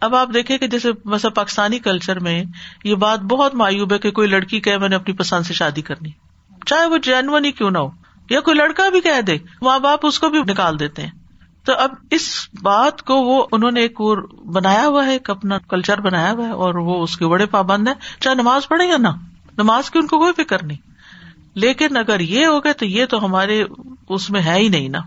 [0.01, 2.43] اب آپ دیکھیں کہ جیسے مثلا پاکستانی کلچر میں
[2.83, 5.81] یہ بات بہت مایوب ہے کہ کوئی لڑکی کہ میں نے اپنی پسند سے شادی
[5.81, 6.09] کرنی
[6.65, 7.89] چاہے وہ جینون ہی کیوں نہ ہو،
[8.29, 11.09] یا کوئی لڑکا بھی کہہ دے، ماں باپ اس کو بھی نکال دیتے ہیں۔
[11.65, 14.01] تو اب اس بات کو وہ، انہوں نے ایک
[14.53, 17.87] بنایا ہوا ہے، ایک اپنا کلچر بنایا ہوا ہے، اور وہ اس کے بڑے پابند
[17.87, 19.07] ہے چاہے نماز پڑھے یا نہ،
[19.57, 20.77] نماز کی ان کو کوئی فکر نہیں۔
[21.55, 23.63] لیکن اگر یہ ہو گئے تو یہ تو ہمارے
[24.09, 24.99] اس میں ہے ہی نہیں نا۔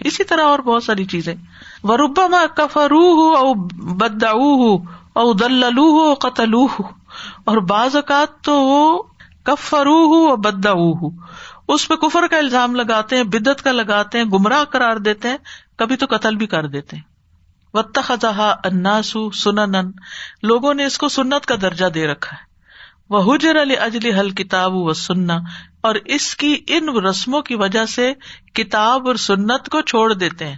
[0.00, 1.34] اسی طرح اور بہت ساری چیزیں۔
[1.82, 3.54] وربا کفرو ہو او
[3.94, 4.76] بدا ہو
[5.12, 6.54] او دلو ہو قتل
[7.44, 9.02] اور بعض اوقات تو وہ
[9.42, 11.08] کفرو ہو بدا ہو
[11.68, 15.36] اس پہ کفر کا الزام لگاتے ہیں بدت کا لگاتے ہیں، گمراہ کرار دیتے ہیں،
[15.76, 17.02] کبھی تو قتل بھی کر دیتے ہیں۔
[17.74, 19.90] وط خزہ اناسو سنن
[20.42, 22.42] لوگوں نے اس کو سنت کا درجہ دے رکھا ہے۔
[23.10, 25.36] وہ حجر علی اجلی حل کتاب و سننا
[25.80, 28.12] اور اس کی ان رسموں کی وجہ سے
[28.54, 30.56] کتاب اور سنت کو چھوڑ دیتے ہیں۔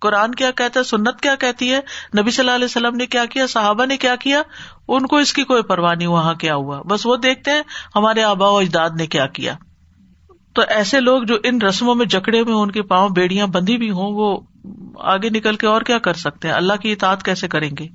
[0.00, 1.80] قرآن کیا کہتا ہے؟ سنت کیا کہتی ہے؟
[2.18, 4.42] نبی صلی اللہ علیہ وسلم نے کیا کیا؟ صحابہ نے کیا کیا؟
[4.88, 7.62] ان کو اس کی کوئی پرواہ نہیں، وہاں کیا ہوا؟ بس وہ دیکھتے ہیں
[7.96, 9.54] ہمارے آبا و اجداد نے کیا کیا۔
[10.52, 13.90] تو ایسے لوگ جو ان رسموں میں جکڑے میں ان کے پاؤں بیڑیاں بندھی بھی
[13.90, 14.40] ہوں، وہ
[14.98, 17.86] آگے نکل کے اور کیا کر سکتے ہیں؟ اللہ کی اطاعت کیسے کریں گے؟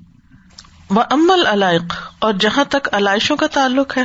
[0.90, 4.04] وہ امل علائق، اور جہاں تک علائشوں کا تعلق ہے۔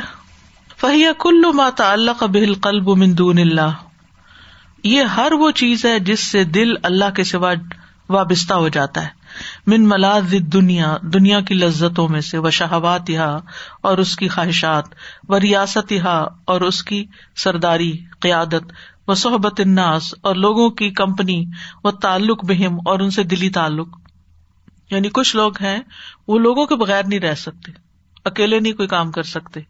[0.80, 3.70] فہیا کلو ماتا اللہ بہل قلب مندون اللہ۔
[4.84, 7.52] یہ ہر وہ چیز ہے جس سے دل اللہ کے سوا
[8.12, 9.08] وابستہ ہو جاتا ہے۔
[9.66, 13.40] من ملاز دنیا دنیا کی لذتوں میں سے و شہوات یہاں
[13.82, 14.84] اور اس کی خواہشات
[15.28, 18.72] و ریاست یہاں اور اس کی سرداری، قیادت
[19.08, 21.44] و صحبت الناس اور لوگوں کی کمپنی
[21.84, 23.88] و تعلق بہم اور ان سے دلی تعلق۔
[24.90, 25.80] یعنی کچھ لوگ ہیں،
[26.28, 27.72] وہ لوگوں کے بغیر نہیں رہ سکتے،
[28.24, 29.60] اکیلے نہیں کوئی کام کر سکتے۔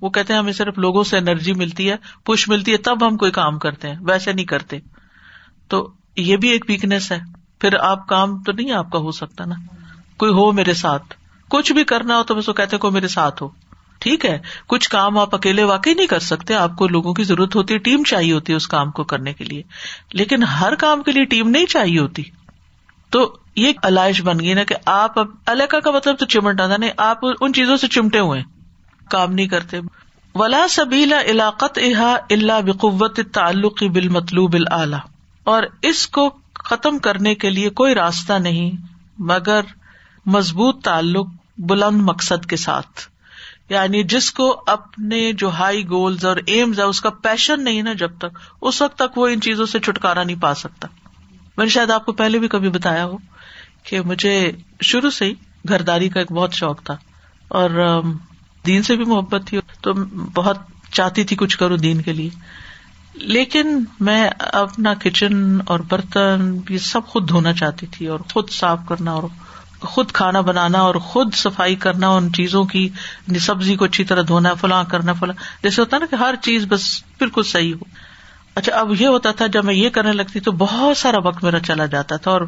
[0.00, 3.16] وہ کہتے ہیں، ہمیں صرف لوگوں سے انرجی ملتی ہے، پش ملتی ہے، تب ہم
[3.16, 4.78] کوئی کام کرتے ہیں، ویسے نہیں کرتے۔
[5.68, 9.44] تو یہ بھی ایک ویکنیس ہے۔ پھر آپ کام تو نہیں آپ کا ہو سکتا
[9.44, 9.54] نا۔
[10.16, 11.14] کوئی ہو میرے ساتھ۔
[11.48, 13.48] کچھ بھی کرنا ہو تو بس وہ کہتے کوئی میرے ساتھ ہو۔
[13.98, 17.56] ٹھیک ہے۔ کچھ کام آپ اکیلے واقعی نہیں کر سکتے۔ آپ کو لوگوں کی ضرورت
[17.56, 19.62] ہوتی ہے، ٹیم چاہیے ہوتی ہے اس کام کو کرنے کے لیے۔
[20.12, 22.22] لیکن ہر کام کے لیے ٹیم نہیں چاہیے ہوتی۔
[23.10, 26.76] تو یہ علائش بن گئی نا کہ آپ اب الکا کا مطلب تو چمٹا تھا۔
[26.76, 28.42] نہیں، آپ ان چیزوں سے چمٹے ہوئے
[29.10, 29.80] کام نہیں کرتے۔
[30.34, 34.56] ولا سبیلا علاقت احا اللہ بقوت تعلق بال مطلوب
[35.44, 38.70] اور اس کو ختم کرنے کے لیے کوئی راستہ نہیں،
[39.18, 39.60] مگر
[40.26, 41.26] مضبوط تعلق
[41.58, 43.00] بلند مقصد کے ساتھ۔
[43.68, 47.92] یعنی جس کو اپنے جو ہائی گولز اور ایمز ہے، اس کا پیشن نہیں نا
[47.92, 50.88] جب تک۔ اس وقت تک وہ ان چیزوں سے چھٹکارا نہیں پا سکتا۔
[51.56, 53.16] میں نے شاید آپ کو پہلے بھی کبھی بتایا ہو
[53.82, 55.34] کہ مجھے شروع سے ہی
[55.68, 56.96] گھرداری کا ایک بہت شوق تھا۔
[57.48, 58.00] اور
[58.66, 59.92] دین سے بھی محبت تھی، تو
[60.34, 60.56] بہت
[60.92, 62.30] چاہتی تھی کچھ کروں دین کے لیے۔
[63.14, 68.78] لیکن میں اپنا کچن اور برتن یہ سب خود دھونا چاہتی تھی اور خود صاف
[68.88, 69.22] کرنا اور
[69.80, 72.88] خود کھانا بنانا اور خود صفائی کرنا ان چیزوں کی
[73.40, 77.02] سبزی کو اچھی طرح دھونا، فلاں کرنا، فلاں۔ جیسے ہوتا نا کہ ہر چیز بس
[77.18, 77.84] بالکل صحیح ہو۔
[78.54, 81.60] اچھا اب یہ ہوتا تھا جب میں یہ کرنے لگتی تو بہت سارا وقت میرا
[81.60, 82.40] چلا جاتا تھا اور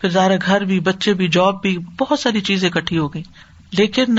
[0.00, 3.22] پھر ظاہر گھر بھی، بچے بھی، جاب بھی، بہت ساری چیزیں اکٹھی ہو گئی
[3.72, 4.18] لیکن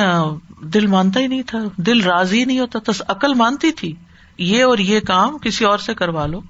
[0.62, 3.94] دل مانتا ہی نہیں تھا، دل راضی نہیں ہوتا تھا عقل مانتی تھی۔
[4.38, 6.42] یہ اور یہ کام کسی اور سے کروا لو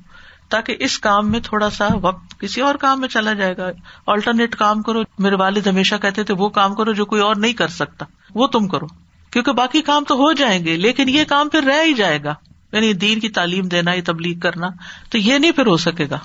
[0.50, 3.70] تاکہ اس کام میں تھوڑا سا وقت کسی اور کام میں چلا جائے گا۔
[4.08, 7.54] آلٹرنیٹ کام کرو۔ میرے والد ہمیشہ کہتے تھے، وہ کام کرو جو کوئی اور نہیں
[7.54, 8.86] کر سکتا۔ وہ تم کرو۔
[9.32, 12.36] کیونکہ باقی کام تو ہو جائیں گے، لیکن یہ کام پھر رہ ہی جائے گا۔
[12.72, 14.68] یعنی دین کی تعلیم دینا یا تبلیغ کرنا،
[15.10, 16.20] تو یہ نہیں پھر ہو سکے گا۔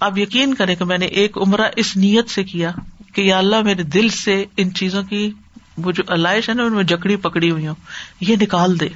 [0.00, 2.70] آپ یقین کریں کہ میں نے ایک عمرہ اس نیت سے کیا
[3.14, 5.32] کہ یا اللہ میرے دل سے ان چیزوں کی
[5.78, 7.74] وہ جو علائش ہے نا، ان میں جکڑی پکڑی ہوئی ہوں،
[8.20, 8.88] یہ نکال دے۔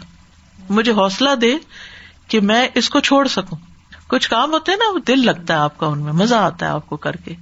[0.71, 1.55] مجھے حوصلہ دے
[2.29, 3.59] کہ میں اس کو چھوڑ سکوں۔
[4.09, 6.67] کچھ کام ہوتے ہیں نا، وہ دل لگتا ہے آپ کا ان میں، مزہ آتا
[6.67, 7.35] ہے آپ کو کر کے۔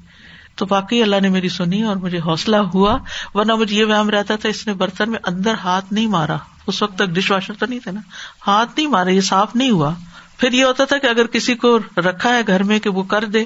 [0.55, 2.99] تو باقی اللہ نے میری سنی اور مجھے حوصلہ ہوا،
[3.35, 6.83] ورنہ مجھے یہ وہم رہتا تھا، اس نے برتن میں اندر ہاتھ نہیں مارا۔ اس
[6.83, 8.01] وقت تک ڈش واشر تو نہیں تھے نا۔
[8.47, 9.95] ہاتھ نہیں مارا، یہ صاف نہیں ہوا۔
[10.39, 13.25] پھر یہ ہوتا تھا کہ اگر کسی کو رکھا ہے گھر میں کہ وہ کر
[13.25, 13.45] دے،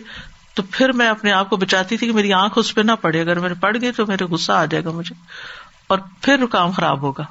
[0.55, 3.21] تو پھر میں اپنے آپ کو بچاتی تھی کہ میری آنکھ اس پہ نہ پڑے۔
[3.21, 5.15] اگر میرے پڑ گئی تو میرے غصہ آ جائے گا مجھے۔
[5.87, 7.25] اور پھر کام خراب ہوگا۔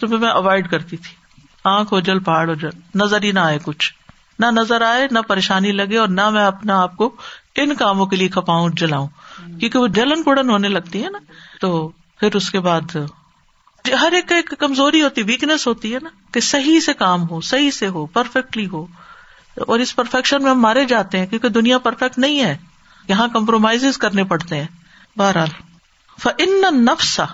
[0.00, 1.25] تو میں اوائڈ کرتی تھی۔
[1.66, 3.92] آنکھ ہو جل پہاڑ ہو جل نظر ہی نہ آئے کچھ۔
[4.38, 7.16] نہ نظر آئے، نہ پریشانی لگے اور نہ میں اپنا آپ کو
[7.54, 9.08] ان کاموں کے لیے کھپاؤں، جلاؤں۔
[9.60, 11.18] کیونکہ وہ جلن پڑن ہونے لگتی ہے نا۔
[11.60, 11.88] تو
[12.20, 12.96] پھر اس کے بعد
[14.00, 17.70] ہر ایک ایک کمزوری ہوتی ویکنیس ہوتی ہے نا، کہ صحیح سے کام ہو، صحیح
[17.70, 18.86] سے ہو پرفیکٹلی ہو۔
[19.56, 22.56] اور اس پرفیکشن میں ہم مارے جاتے ہیں کیونکہ دنیا پرفیکٹ نہیں ہے۔
[23.08, 24.66] یہاں کمپرومائز کرنے پڑتے ہیں۔
[25.18, 25.48] بہرحال
[26.22, 27.24] فن نفسا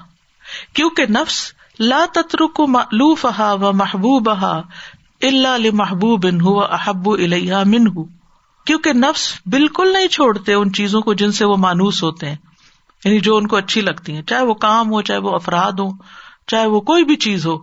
[0.72, 2.66] کیونکہ نفس لا تتر کو
[3.54, 8.04] و محبوب اللہ محبوب ہوا احب الیہ من
[8.66, 12.36] کیونکہ نفس بالکل نہیں چھوڑتے ان چیزوں کو جن سے وہ مانوس ہوتے ہیں
[13.04, 15.88] یعنی جو ان کو اچھی لگتی ہیں، چاہے وہ کام ہو، چاہے وہ افراد ہو
[16.46, 17.58] چاہے وہ کوئی بھی چیز ہو۔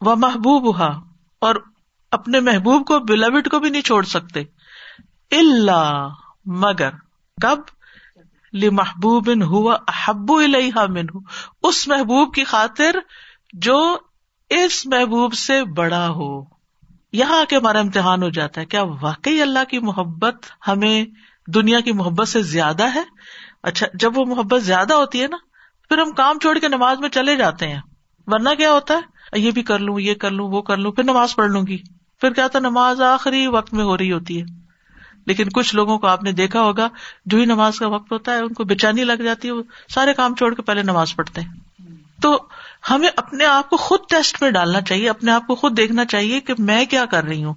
[0.00, 1.00] وہ محبوب ہا
[1.38, 1.54] اور
[2.10, 4.40] اپنے محبوب کو بلوڈ کو بھی نہیں چھوڑ سکتے۔
[5.30, 6.08] اللہ
[6.46, 6.90] مگر،
[7.42, 7.58] کب؟
[8.52, 11.06] محبوب ہوا احب الحا من
[11.62, 12.96] اس محبوب کی خاطر
[13.52, 13.96] جو
[14.50, 16.44] اس محبوب سے بڑا ہو۔
[17.12, 21.04] یہاں آ کے ہمارا امتحان ہو جاتا ہے، کیا واقعی اللہ کی محبت ہمیں
[21.50, 23.02] دنیا کی محبت سے زیادہ ہے؟
[23.62, 25.36] اچھا جب وہ محبت زیادہ ہوتی ہے نا،
[25.88, 27.80] پھر ہم کام چھوڑ کے نماز میں چلے جاتے ہیں۔
[28.26, 29.00] ورنہ کیا ہوتا ہے؟
[29.40, 31.78] یہ بھی کر لوں، یہ کر لوں، وہ کر لوں، پھر نماز پڑھ لوں گی۔
[32.20, 34.65] پھر کیا تھا نماز آخری وقت میں ہو رہی ہوتی ہے۔
[35.26, 36.88] لیکن کچھ لوگوں کو آپ نے دیکھا ہوگا،
[37.26, 39.62] جو ہی نماز کا وقت ہوتا ہے، ان کو بےچانی لگ جاتی ہے، وہ
[39.94, 41.52] سارے کام چھوڑ کے پہلے نماز پڑھتے ہیں۔
[42.22, 42.42] تو
[42.90, 46.40] ہمیں اپنے آپ کو خود ٹیسٹ میں ڈالنا چاہیے، اپنے آپ کو خود دیکھنا چاہیے
[46.40, 47.54] کہ میں کیا کر رہی ہوں۔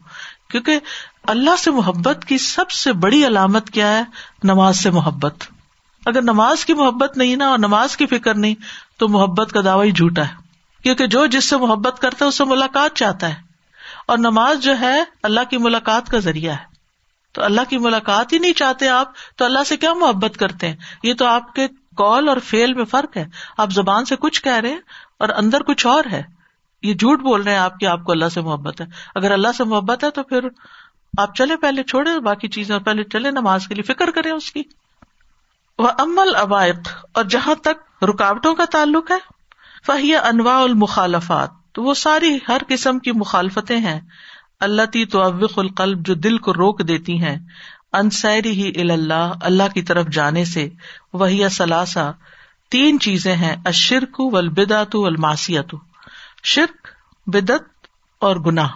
[0.51, 0.79] کیونکہ
[1.23, 4.03] اللہ سے محبت کی سب سے بڑی علامت کیا ہے؟
[4.43, 5.33] نماز سے محبت۔
[6.05, 8.55] اگر نماز کی محبت نہیں نا، اور نماز کی فکر نہیں،
[8.97, 10.33] تو محبت کا دعوی جھوٹا ہے۔
[10.83, 13.35] کیونکہ جو جس سے محبت کرتا ہے، اس سے ملاقات چاہتا ہے۔
[14.05, 16.68] اور نماز جو ہے، اللہ کی ملاقات کا ذریعہ ہے۔
[17.31, 20.75] تو اللہ کی ملاقات ہی نہیں چاہتے آپ، تو اللہ سے کیا محبت کرتے ہیں؟
[21.03, 23.25] یہ تو آپ کے کال اور فیل میں فرق ہے۔
[23.57, 24.79] آپ زبان سے کچھ کہہ رہے ہیں
[25.19, 26.23] اور اندر کچھ اور ہے۔
[26.83, 29.47] یہ جھوٹ بول رہے ہیں آپ کی آپ کو اللہ سے محبت ہے۔ اگر اللہ
[29.57, 30.39] سے محبت ہے تو پھر
[31.17, 34.63] آپ چلے پہلے چھوڑے باقی چیزیں پہلے چلے نماز کے لیے۔ فکر کریں اس کی۔
[35.79, 39.17] وہ امل عوائق اور جہاں تک رکاوٹوں کا تعلق ہے،
[39.85, 44.01] فہی انواع المخالفات۔ تو وہ ساری ہر قسم کی مخالفتیں ہیں۔
[44.59, 45.21] اللہ تی تو
[45.57, 47.35] القلب جو دل کو روک دیتی ہیں
[47.93, 50.69] انسری ہی اللہ اللہ کی طرف جانے سے،
[51.13, 52.11] وہی سلاسا
[52.69, 55.75] تین چیزیں ہیں اشرک و البدات الماسیت
[56.43, 56.87] شرک
[57.27, 57.87] بدت
[58.19, 58.67] اور گناہ۔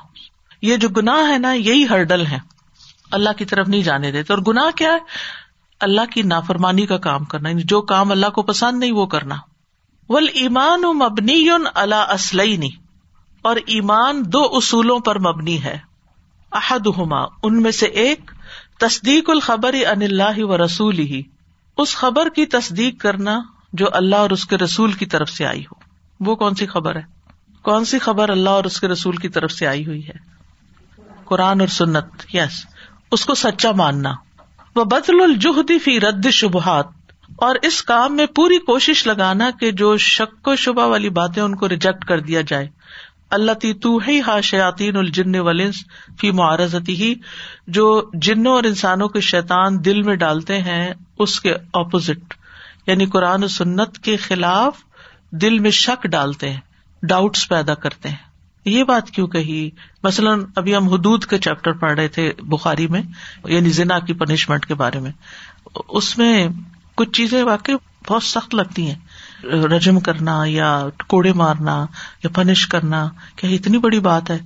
[0.61, 2.37] یہ جو گناہ ہے نا، یہی ہرڈل ہے
[3.11, 4.97] اللہ کی طرف نہیں جانے دیتے۔ اور گناہ کیا ہے؟
[5.79, 9.35] اللہ کی نافرمانی کا کام کرنا یعنی جو کام اللہ کو پسند نہیں، وہ کرنا۔
[10.09, 12.57] ول ایمان مبنی اللہ اسلئی
[13.43, 15.77] اور ایمان دو اصولوں پر مبنی ہے۔
[16.51, 16.87] احد
[17.43, 18.31] ان میں سے ایک،
[18.79, 21.21] تصدیق الخبر ان اللہ و رسول ہی
[21.77, 23.41] اس خبر کی تصدیق کرنا
[23.73, 25.79] جو اللہ اور اس کے رسول کی طرف سے آئی ہو۔
[26.19, 27.01] وہ کون سی خبر ہے؟
[27.61, 30.15] کون سی خبر اللہ اور اس کے رسول کی طرف سے آئی ہوئی ہے؟
[31.25, 32.65] قرآن اور سنت، یس،
[33.11, 34.13] اس کو سچا ماننا۔
[34.75, 36.85] وہ بدل الجہدی فی رد شبہات،
[37.37, 41.55] اور اس کام میں پوری کوشش لگانا کہ جو شک و شبہ والی باتیں ان
[41.55, 42.67] کو ریجیکٹ کر دیا جائے۔
[43.33, 45.75] اللہ تی تو ہی ہا شیاتین الجن ولنس
[46.19, 47.15] فی معرضتی ہی
[47.67, 52.33] جو جنوں اور انسانوں کے شیطان دل میں ڈالتے ہیں، اس کے اپوزٹ
[52.87, 54.77] یعنی قرآن و سنت کے خلاف
[55.31, 56.59] دل میں شک ڈالتے ہیں
[57.03, 58.33] ڈاؤٹس پیدا کرتے ہیں۔
[58.65, 59.69] یہ بات کیوں کہی؟
[60.03, 63.01] مثلاً ابھی ہم حدود کے چیپٹر پڑھ رہے تھے بخاری میں
[63.45, 65.11] یعنی زنا کی پنشمنٹ کے بارے میں۔
[65.89, 66.47] اس میں
[66.95, 67.75] کچھ چیزیں واقعی
[68.07, 68.99] بہت سخت لگتی ہیں۔
[69.43, 71.85] رجم کرنا یا کوڑے مارنا
[72.23, 74.39] یا پنش کرنا، کیا اتنی بڑی بات ہے؟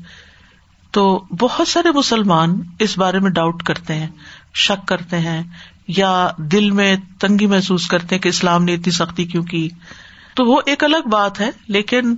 [0.91, 4.07] تو بہت سارے مسلمان اس بارے میں ڈاؤٹ کرتے ہیں،
[4.53, 5.43] شک کرتے ہیں،
[5.87, 9.69] یا دل میں تنگی محسوس کرتے ہیں کہ اسلام نے اتنی سختی کیوں کی؟
[10.35, 12.15] تو وہ ایک الگ بات ہے، لیکن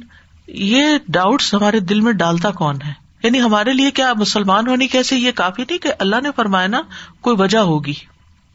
[0.48, 5.18] یہ ڈاؤٹس ہمارے دل میں ڈالتا کون ہے؟ یعنی ہمارے لیے کیا مسلمان ہونے کیسے
[5.18, 6.82] یہ کافی نہیں کہ اللہ نے فرمایا نا،
[7.22, 7.94] کوئی وجہ ہوگی۔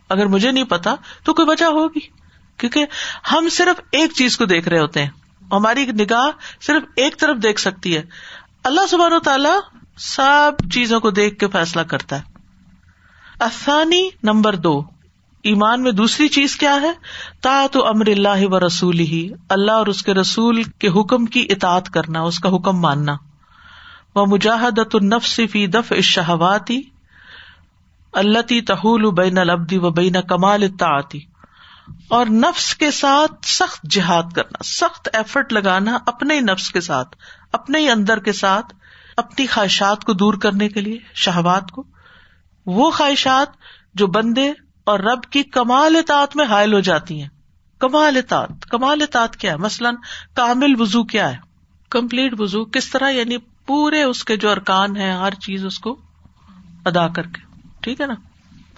[0.08, 2.23] اگر مجھے نہیں پتا تو کوئی وجہ ہوگی۔
[2.58, 2.86] کیونکہ
[3.32, 5.10] ہم صرف ایک چیز کو دیکھ رہے ہوتے ہیں
[5.52, 8.02] ہماری نگاہ صرف ایک طرف دیکھ سکتی ہے۔
[8.64, 12.22] اللہ سبحان و تعالی سب چیزوں کو دیکھ کے فیصلہ کرتا ہے۔
[13.40, 14.82] آسانی نمبر دو،
[15.42, 16.92] ایمان میں دوسری چیز کیا ہے؟
[17.40, 21.46] تا تو امر اللہ و رسول ہی اللہ اور اس کے رسول کے حکم کی
[21.50, 23.16] اطاط کرنا، اس کا حکم ماننا۔
[24.14, 26.82] وہ مجاہدت النفس فی دف شہواتی
[28.12, 31.20] اللہ تی تحول بین البدی و بین کمال اطاعتی
[32.08, 37.16] اور نفس کے ساتھ سخت جہاد کرنا، سخت ایفرٹ لگانا اپنے نفس کے ساتھ،
[37.52, 38.74] اپنے ہی اندر کے ساتھ،
[39.16, 41.84] اپنی خواہشات کو دور کرنے کے لیے شہبات کو۔
[42.66, 43.48] وہ خواہشات
[43.94, 44.52] جو بندے
[44.84, 47.28] اور رب کی کمال اطاعت میں حائل ہو جاتی ہیں۔
[47.78, 49.94] کمال اطاعت کمال اطاعت کیا ہے؟ مثلاً
[50.34, 51.36] کامل وزو کیا ہے؟
[51.90, 56.00] کمپلیٹ وزو کس طرح؟ یعنی پورے اس کے جو ارکان ہے ہر چیز اس کو
[56.84, 58.14] ادا کر کے۔ ٹھیک ہے نا؟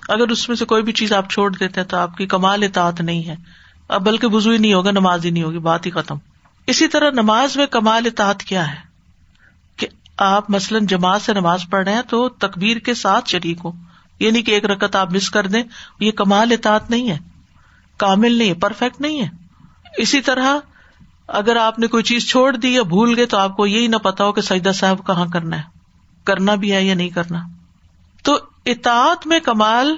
[0.08, 2.62] اگر اس میں سے کوئی بھی چیز آپ چھوڑ دیتے ہیں تو آپ کی کمال
[2.62, 3.34] اطاعت نہیں ہے۔
[3.88, 6.16] اب بلکہ وزو ہی نہیں ہوگا، نماز ہی نہیں ہوگی، بات ہی ختم۔
[6.66, 8.76] اسی طرح نماز میں کمال اطاعت کیا ہے؟
[9.76, 13.72] کہ آپ مثلاً جماعت سے نماز پڑھ رہے ہیں تو تقبیر کے ساتھ شریک ہو۔
[14.20, 15.62] یہ نہیں کہ ایک رکت آپ مس کر دیں،
[16.00, 17.18] یہ کمال اطاعت نہیں ہے۔
[17.96, 19.28] کامل نہیں ہے پرفیکٹ نہیں ہے۔
[19.98, 20.58] اسی طرح
[21.28, 23.96] اگر آپ نے کوئی چیز چھوڑ دی یا بھول گئے تو آپ کو یہی نہ
[23.96, 25.62] پتا ہو کہ سجدہ صاحب کہاں کرنا ہے۔
[26.24, 27.55] کرنا بھی ہے یا نہیں کرنا۔
[28.26, 29.96] تو اطاعت میں کمال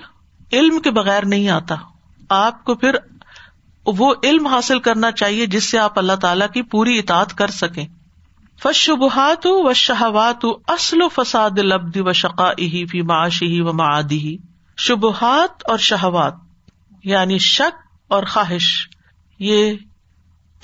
[0.52, 1.74] علم کے بغیر نہیں آتا۔
[2.28, 2.96] آپ کو پھر
[3.86, 7.86] وہ علم حاصل کرنا چاہیے جس سے آپ اللہ تعالی کی پوری اطاعت کر سکیں۔
[8.62, 12.52] فشبہات و شہوات اصل و فساد لبدی و شقا
[12.90, 14.36] فی معاشی و معادی
[14.76, 16.34] شبہات اور شہوات
[17.04, 18.88] یعنی شک اور خواہش،
[19.38, 19.74] یہ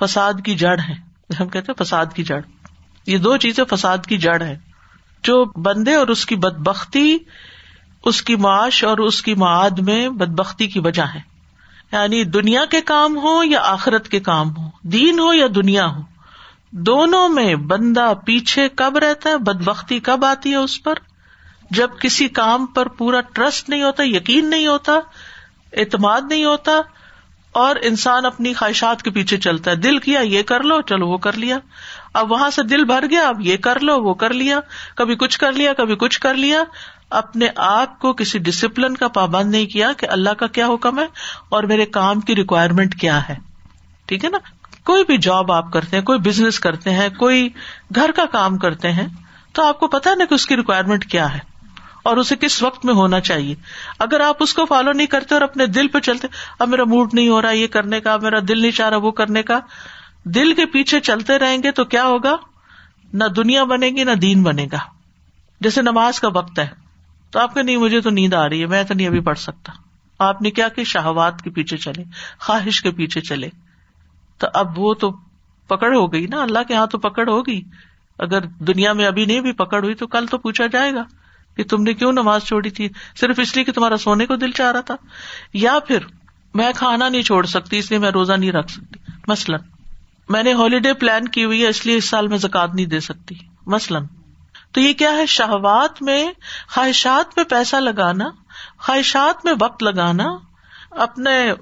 [0.00, 0.94] فساد کی جڑ ہے
[1.40, 2.41] ہم کہتے فساد کی جڑ۔
[3.07, 4.59] یہ دو چیزیں فساد کی جڑ ہے
[5.22, 7.18] جو بندے اور اس کی بد بختی
[8.05, 11.20] اس کی معاش اور اس کی معاد میں بد بختی کی وجہ ہے۔
[11.92, 16.00] یعنی دنیا کے کام ہو یا آخرت کے کام ہو، دین ہو یا دنیا ہو،
[16.70, 20.94] دونوں میں بندہ پیچھے کب رہتا ہے بد بختی کب آتی ہے اس پر؟
[21.70, 24.92] جب کسی کام پر پورا ٹرسٹ نہیں ہوتا، یقین نہیں ہوتا،
[25.72, 26.72] اعتماد نہیں ہوتا،
[27.52, 31.18] اور انسان اپنی خواہشات کے پیچھے چلتا ہے۔ دل کیا، یہ کر لو، چلو، وہ
[31.18, 31.59] کر لیا۔
[32.14, 34.61] اب وہاں سے دل بھر گیا، اب یہ کر لو، وہ کر لیا۔
[34.96, 36.64] کبھی کچھ کر لیا، کبھی کچھ کر لیا۔
[37.15, 41.07] اپنے آپ کو کسی ڈسپلن کا پابند نہیں کیا کہ اللہ کا کیا حکم ہے
[41.49, 43.35] اور میرے کام کی ریکوائرمنٹ کیا ہے۔
[44.07, 44.39] ٹھیک ہے نا؟
[44.85, 47.49] کوئی بھی جاب آپ کرتے ہیں، کوئی بزنس کرتے ہیں، کوئی
[47.95, 49.07] گھر کا کام کرتے ہیں،
[49.53, 51.39] تو آپ کو پتا نا کہ اس کی ریکوائرمنٹ کیا ہے
[52.05, 53.55] اور اسے کس وقت میں ہونا چاہیے۔
[53.99, 57.15] اگر آپ اس کو فالو نہیں کرتے اور اپنے دل پہ چلتے، اب میرا موڈ
[57.15, 59.61] نہیں ہو رہا یہ کرنے کا میرا دل نہیں چاہ رہا وہ کرنے کا،
[60.25, 62.37] دل کے پیچھے چلتے رہیں گے تو کیا ہوگا؟
[63.12, 64.79] نہ دنیا بنے گی، نہ دین بنے گا۔
[65.61, 66.84] جیسے نماز کا وقت ہے۔
[67.35, 69.39] تو آپ کے نہیں، مجھے تو نیند آ رہی ہے، میں تو نہیں ابھی پڑھ
[69.39, 69.72] سکتا۔
[70.18, 72.05] آپ نے کیا کہ شہوات کے پیچھے چلے،
[72.41, 73.49] خواہش کے پیچھے چلے۔
[74.39, 75.11] تو اب وہ تو
[75.68, 77.62] پکڑ ہو گئی نا، اللہ کے ہاں تو پکڑ ہوگی۔
[78.18, 81.03] اگر دنیا میں ابھی نہیں بھی پکڑ ہوئی تو کل تو پوچھا جائے گا
[81.57, 82.89] کہ تم نے کیوں نماز چھوڑی تھی۔
[83.20, 84.95] صرف اس لیے کہ تمہارا سونے کو دل چاہ رہا تھا۔
[85.53, 85.99] یا پھر
[86.55, 89.61] میں کھانا نہیں چھوڑ سکتی، اس لیے میں روزہ نہیں رکھ سکتی۔ مثلاً،
[90.28, 93.01] میں نے ہالیڈے پلان کی ہوئی ہے، اس لیے اس سال میں زکات نہیں دے
[93.01, 93.35] سکتی۔
[93.66, 94.05] مثلاً
[94.75, 96.33] تو یہ کیا ہے؟ شہوات میں
[96.75, 98.29] خواہشات میں پیسہ لگانا،
[98.79, 100.25] خواہشات میں وقت لگانا،
[100.91, 101.53] اپنے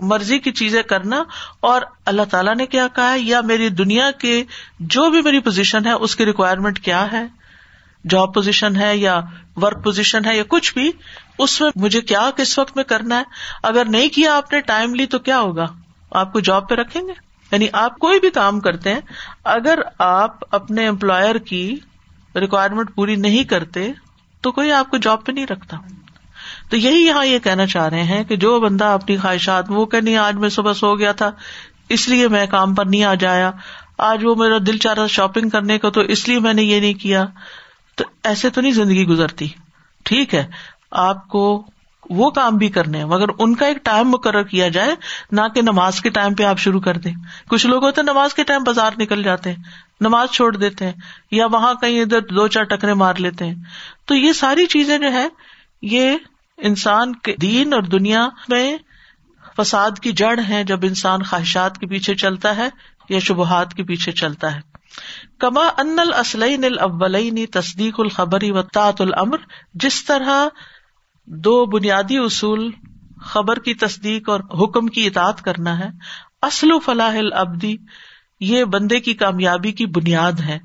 [0.00, 1.22] مرضی کی چیزیں کرنا،
[1.60, 4.44] اور اللہ تعالیٰ نے کیا کہا ہے؟ یا میری دنیا کے
[4.80, 7.26] جو بھی میری پوزیشن ہے، اس کی ریکوائرمنٹ کیا ہے؟
[8.08, 9.20] جاب پوزیشن ہے یا
[9.56, 10.90] ورک پوزیشن ہے یا کچھ بھی،
[11.38, 13.22] اس میں مجھے کیا کس وقت میں کرنا ہے؟
[13.62, 15.66] اگر نہیں کیا آپ نے ٹائملی تو کیا ہوگا؟
[16.10, 17.12] آپ کو جاب پہ رکھیں گے؟
[17.52, 19.00] یعنی آپ کوئی بھی کام کرتے ہیں،
[19.44, 21.76] اگر آپ اپنے امپلائر کی
[22.40, 23.92] ریکوائرمنٹ پوری نہیں کرتے،
[24.40, 25.76] تو کوئی آپ کو جاب پہ نہیں رکھتا۔
[26.70, 30.00] تو یہی یہاں یہ کہنا چاہ رہے ہیں کہ جو بندہ اپنی خواہشات، وہ کہ
[30.00, 31.30] نہیں، آج میں صبح سو گیا تھا،
[31.88, 33.50] اس لیے میں کام پر نہیں آ جایا۔
[33.98, 36.80] آج وہ میرا دل چاہ رہا شاپنگ کرنے کا، تو اس لیے میں نے یہ
[36.80, 37.24] نہیں کیا۔
[37.94, 39.48] تو ایسے تو نہیں زندگی گزرتی۔
[40.04, 40.46] ٹھیک ہے،
[40.90, 41.66] آپ کو
[42.10, 44.94] وہ کام بھی کرنے مگر ان کا ایک ٹائم مقرر کیا جائے،
[45.32, 47.14] نہ کہ نماز کے ٹائم پہ آپ شروع کر دیں۔
[47.48, 49.62] کچھ لوگ ہوتے ہیں نماز کے ٹائم بازار نکل جاتے ہیں۔
[50.00, 50.92] نماز چھوڑ دیتے ہیں
[51.30, 53.54] یا وہاں کہیں ادھر دو چار ٹکرے مار لیتے ہیں۔
[54.06, 55.28] تو یہ ساری چیزیں جو ہے
[55.82, 56.16] یہ
[56.56, 58.76] انسان کے دین اور دنیا میں
[59.56, 62.68] فساد کی جڑ ہے جب انسان خواہشات کے پیچھے چلتا ہے
[63.08, 64.60] یا شبہات کے پیچھے چلتا ہے۔
[65.38, 69.36] کما ان الاسلین الاولین تصدیق الخبری و تعط العمر
[69.74, 70.48] جس طرح
[71.26, 72.70] دو بنیادی اصول
[73.20, 75.88] خبر کی تصدیق اور حکم کی اطاعت کرنا ہے،
[76.42, 77.76] اصل و فلاح العبدی
[78.40, 80.58] یہ بندے کی کامیابی کی بنیاد ہے۔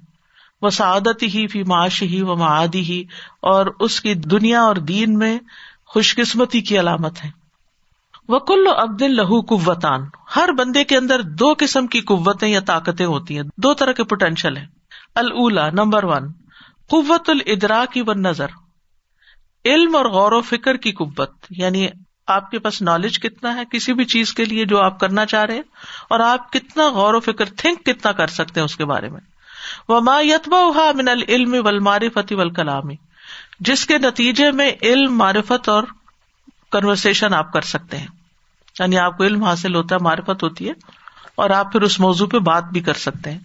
[0.61, 3.03] وہ سعادت ہی فی معاش ہی و معادی ہی،
[3.41, 5.39] اور اس کی دنیا اور دین میں
[5.85, 7.29] خوش قسمتی کی علامت ہے۔
[8.27, 10.01] وہ کل عبد لہو قوتان۔
[10.35, 14.03] ہر بندے کے اندر دو قسم کی قوتیں یا طاقتیں ہوتی ہیں۔ دو طرح کے
[14.03, 14.65] پوٹینشیل ہیں۔
[15.15, 16.31] اللہ نمبر ون،
[16.89, 18.47] قوت الدرا کی و نظر
[19.65, 21.87] علم اور غور و فکر کی قوت یعنی
[22.27, 25.45] آپ کے پاس نالج کتنا ہے کسی بھی چیز کے لیے جو آپ کرنا چاہ
[25.45, 25.61] رہے ہیں؟
[26.09, 29.19] اور آپ کتنا غور و فکر تھنک کتنا کر سکتے ہیں اس کے بارے میں؟
[29.89, 32.95] وہ یتبا من العلم ولمارفتی ول کلامی
[33.59, 35.83] جس کے نتیجے میں علم، معرفت اور
[36.71, 38.07] کنورسن آپ کر سکتے ہیں۔
[38.79, 40.73] یعنی آپ کو علم حاصل ہوتا ہے، معرفت ہوتی ہے،
[41.35, 43.39] اور آپ پھر اس موضوع پہ بات بھی کر سکتے ہیں۔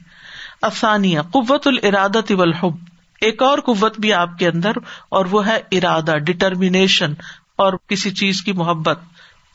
[0.63, 2.77] افسانیہ قوت الرادت والحب۔
[3.21, 4.73] ایک اور قوت بھی آپ کے اندر،
[5.09, 7.15] اور وہ ہے ارادہ ڈٹرمینیشن
[7.59, 8.99] اور کسی چیز کی محبت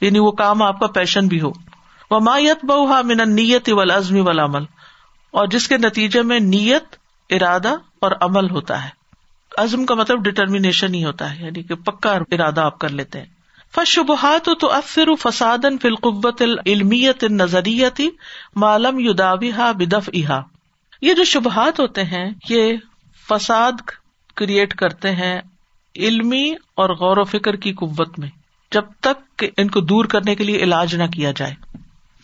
[0.01, 1.51] یعنی وہ کام آپ کا پیشن بھی ہو۔
[2.12, 4.64] وہ مایت بہا من نیت و ازمی و عمل
[5.32, 6.95] اور جس کے نتیجے میں نیت،
[7.30, 8.89] ارادہ اور عمل ہوتا ہے۔
[9.58, 13.26] عزم کا مطلب ڈٹرمینیشن ہی ہوتا ہے یعنی کہ پکا ارادہ آپ کر لیتے ہیں۔
[13.76, 18.10] فشبہات تو افسر فساد فلقبت العلمیت نظریتی
[18.56, 20.41] معلوم یداوی بدف احا
[21.01, 22.74] یہ جو شبہات ہوتے ہیں، یہ
[23.30, 23.72] فساد
[24.36, 25.41] کریٹ کرتے ہیں
[25.96, 28.30] علمی اور غور و فکر کی قوت میں،
[28.72, 31.54] جب تک کہ ان کو دور کرنے کے لیے علاج نہ کیا جائے۔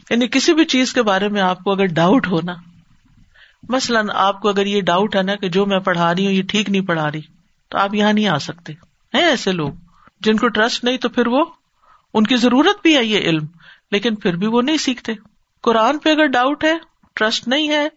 [0.09, 2.53] یعنی کسی بھی چیز کے بارے میں آپ کو اگر ڈاؤٹ ہو نا،
[3.69, 6.43] مثلاً آپ کو اگر یہ ڈاؤٹ ہے نا کہ جو میں پڑھا رہی ہوں یہ
[6.43, 7.21] ٹھیک نہیں پڑھا رہی،
[7.69, 8.73] تو آپ یہاں نہیں آ سکتے۔
[9.13, 9.69] ہیں ایسے لوگ،
[10.21, 11.45] جن کو ٹرسٹ نہیں تو پھر وہ،
[12.13, 13.45] ان کی ضرورت بھی ہے یہ علم،
[13.91, 15.13] لیکن پھر بھی وہ نہیں سیکھتے۔
[15.61, 16.77] قرآن پہ اگر ڈاؤٹ ہے
[17.13, 17.87] ٹرسٹ نہیں ہے،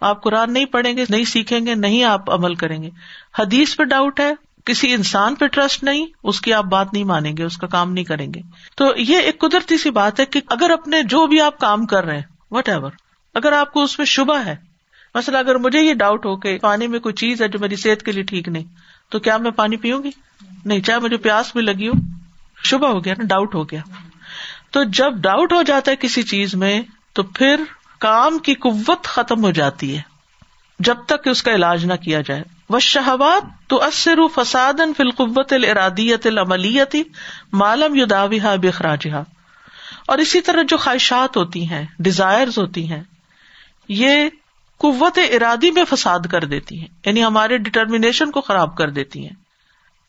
[0.00, 2.90] آپ قرآن نہیں پڑھیں گے، نہیں سیکھیں گے، نہیں آپ عمل کریں گے۔
[3.38, 4.32] حدیث پہ ڈاؤٹ ہے
[4.64, 7.92] کسی انسان پہ ٹرسٹ نہیں، اس کی آپ بات نہیں مانیں گے، اس کا کام
[7.92, 8.40] نہیں کریں گے۔
[8.76, 12.04] تو یہ ایک قدرتی سی بات ہے کہ اگر اپنے جو بھی آپ کام کر
[12.04, 12.90] رہے ہیں وٹ ایور
[13.34, 14.56] اگر آپ کو اس میں شبہ ہے،
[15.14, 18.02] مثلا اگر مجھے یہ ڈاؤٹ ہو کہ پانی میں کوئی چیز ہے جو میری صحت
[18.02, 18.64] کے لیے ٹھیک نہیں،
[19.08, 20.10] تو کیا میں پانی پیوں گی؟
[20.64, 21.92] نہیں، چاہے مجھے پیاس بھی لگی ہو،
[22.64, 23.80] شبہ ہو گیا نا ڈاؤٹ ہو گیا۔
[24.70, 27.60] تو جب ڈاؤٹ ہو جاتا ہے کسی چیز میں، تو پھر
[27.98, 30.02] کام کی قوت ختم ہو جاتی ہے،
[30.78, 35.52] جب تک کہ اس کا علاج نہ کیا جائے۔ وہ شہبات تو اثر فساد فلقوت
[35.52, 37.02] الرادیت العملیتی
[37.52, 39.22] معلوم یداویہ بخراجہ
[40.06, 43.02] اور اسی طرح جو خواہشات ہوتی ہیں ڈیزائر ہوتی ہیں،
[43.88, 44.28] یہ
[44.78, 49.44] قوت ارادی میں فساد کر دیتی ہیں یعنی ہمارے ڈٹرمینیشن کو خراب کر دیتی ہیں۔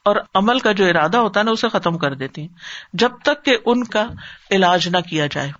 [0.04, 2.48] اور عمل کا جو ارادہ ہوتا ہے نا، اسے ختم کر دیتی ہیں۔
[2.94, 4.08] جب تک کہ ان کا
[4.52, 5.52] علاج نہ کیا جائے۔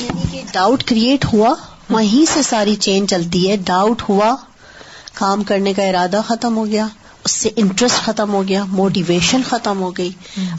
[0.00, 1.54] یعنی کہ ڈاؤٹ کریٹ ہوا،
[1.90, 4.36] وہیں سے ساری چین چلتی ہے۔ ڈاؤٹ ہوا
[5.18, 6.86] کام کرنے کا ارادہ ختم ہو گیا
[7.24, 10.10] اس سے انٹرسٹ ختم ہو گیا موٹیویشن ختم ہو گئی۔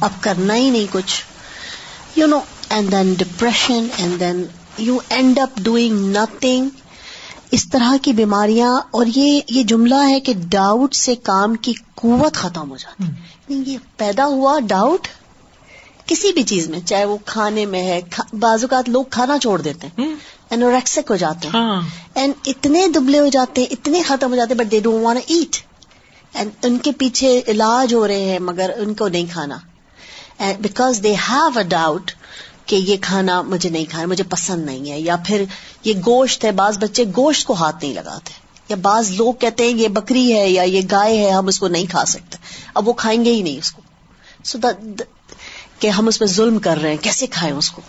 [0.01, 1.24] اب کرنا ہی نہیں کچھ۔
[2.16, 2.39] You know
[2.70, 4.43] and then depression and then
[4.78, 6.70] you end up doing nothing
[7.51, 12.34] اس طرح کی بیماریاں اور یہ یہ جملہ ہے کہ ڈاؤٹ سے کام کی قوت
[12.34, 13.03] ختم ہو جاتی۔
[13.72, 15.07] یہ پیدا ہوا ڈاؤٹ
[16.05, 18.01] کسی بھی چیز میں چاہے وہ کھانے میں ہے
[18.34, 20.16] بعض اوقات لوگ کھانا چھوڑ دیتے ہیں۔
[20.51, 21.61] انوریکسک ہو جاتے ہیں.
[22.15, 25.05] اینڈ ہاں۔ اتنے دبلے ہو جاتے ہیں اتنے ختم ہو جاتے ہیں but they don't
[25.05, 25.57] want it
[26.33, 29.57] and ان کے پیچھے علاج ہو رہے ہیں مگر ان کو نہیں کھانا.
[30.61, 32.11] Because they have a doubt
[32.65, 35.43] کہ یہ کھانا مجھے نہیں کھانا مجھے پسند نہیں ہے یا پھر
[35.83, 38.33] یہ گوشت ہے بعض بچے گوشت کو ہاتھ نہیں لگاتے.
[38.69, 41.67] یا بعض لوگ کہتے ہیں یہ بکری ہے یا یہ گائے ہے ہم اس کو
[41.67, 42.37] نہیں کھا سکتے.
[42.73, 43.81] اب وہ کھائیں گے ہی نہیں اس کو.
[44.43, 44.73] سو so
[45.79, 47.81] کہ ہم اس پہ ظلم کر رہے ہیں کیسے کھائیں اس کو؟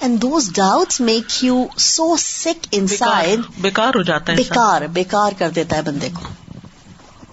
[0.00, 5.50] And those doubt make you so sick inside بیکار ہو جاتا ہے بیکار بیکار کر
[5.50, 6.28] دیتا ہے بندے کو.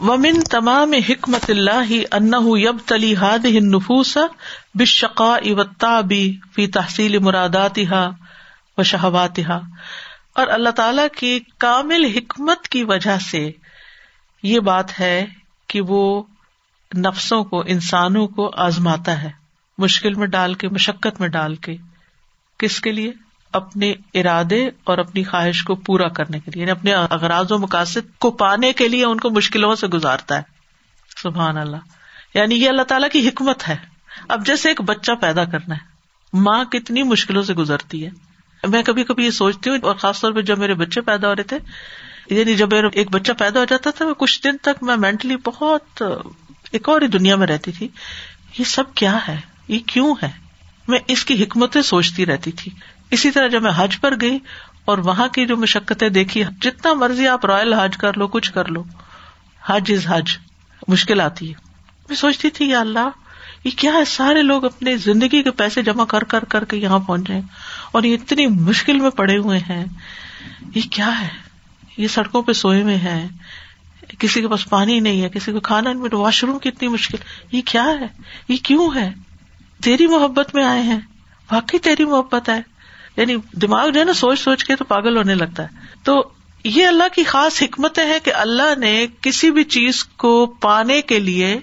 [0.07, 4.17] ومن تمام حکمت اللہ انہ یب تلی ہاد نفوس
[4.75, 7.79] بشقا اوتابی فی تحصیل مرادات
[8.77, 9.39] و شہوات
[10.33, 13.51] اور اللہ تعالی کی کامل حکمت کی وجہ سے
[14.43, 15.25] یہ بات ہے
[15.67, 16.23] کہ وہ
[16.97, 19.29] نفسوں کو انسانوں کو آزماتا ہے
[19.77, 21.75] مشکل میں ڈال کے مشقت میں ڈال کے۔
[22.63, 23.11] کس کے لیے؟
[23.53, 28.19] اپنے ارادے اور اپنی خواہش کو پورا کرنے کے لیے یعنی اپنے اغراض و مقاصد
[28.19, 30.41] کو پانے کے لیے ان کو مشکلوں سے گزارتا ہے۔
[31.23, 31.77] سبحان اللہ۔
[32.33, 33.75] یعنی یہ اللہ تعالیٰ کی حکمت ہے۔
[34.27, 35.79] اب جیسے ایک بچہ پیدا کرنا ہے،
[36.33, 38.09] ماں کتنی مشکلوں سے گزرتی ہے۔
[38.67, 41.35] میں کبھی کبھی یہ سوچتی ہوں، اور خاص طور پہ جب میرے بچے پیدا ہو
[41.35, 41.57] رہے تھے
[42.29, 45.35] یعنی جب میرا ایک بچہ پیدا ہو جاتا تھا، میں کچھ دن تک میں مینٹلی
[45.43, 46.03] بہت
[46.71, 47.87] ایک اور دنیا میں رہتی تھی۔
[48.59, 50.42] یہ سب کیا ہے؟ یہ کیوں ہے؟
[50.87, 52.71] میں اس کی حکمتیں سوچتی رہتی تھی۔
[53.11, 54.39] اسی طرح جب میں حج پر گئی
[54.85, 58.65] اور وہاں کی جو مشقتیں دیکھی، جتنا مرضی آپ رائل حج کر لو، کچھ کر
[58.65, 58.83] لو۔
[59.65, 60.37] حج از حج،
[60.87, 61.53] مشکل آتی ہے۔
[62.09, 63.09] میں سوچتی تھی، یا اللہ،
[63.63, 66.99] یہ کیا ہے؟ سارے لوگ اپنے زندگی کے پیسے جمع کر کر کر کے یہاں
[66.99, 67.33] پہنچے
[67.91, 69.85] اور یہ اتنی مشکل میں پڑے ہوئے ہیں۔
[70.75, 71.27] یہ کیا ہے؟
[71.97, 73.27] یہ سڑکوں پہ سوئے میں ہے
[74.19, 77.17] کسی کے پاس پانی نہیں ہے، کسی کو کھانا نہیں، واش روم کی اتنی مشکل۔
[77.51, 78.07] یہ کیا ہے؟
[78.47, 79.09] یہ کیوں ہے؟
[79.83, 80.99] تیری محبت میں آئے ہیں۔
[81.51, 82.61] واقعی تیری محبت ہے۔
[83.17, 85.67] یعنی دماغ جو ہے نا سوچ سوچ کے تو پاگل ہونے لگتا ہے۔
[86.03, 86.29] تو
[86.63, 91.19] یہ اللہ کی خاص حکمتیں ہیں کہ اللہ نے کسی بھی چیز کو پانے کے
[91.19, 91.59] لیے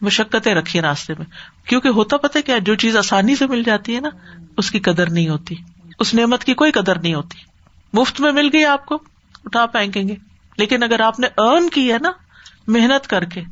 [0.00, 1.26] مشقتیں رکھی راستے میں۔
[1.68, 4.08] کیونکہ ہوتا پتہ کیا جو چیز آسانی سے مل جاتی ہے نا،
[4.56, 5.54] اس کی قدر نہیں ہوتی۔
[5.98, 7.38] اس نعمت کی کوئی قدر نہیں ہوتی۔
[7.92, 8.94] مفت میں مل گئی آپ کو،
[9.44, 10.14] اٹھا پھینکیں گے۔
[10.58, 12.12] لیکن اگر آپ نے ارن کی ہے نا،
[12.66, 13.42] محنت کر کے،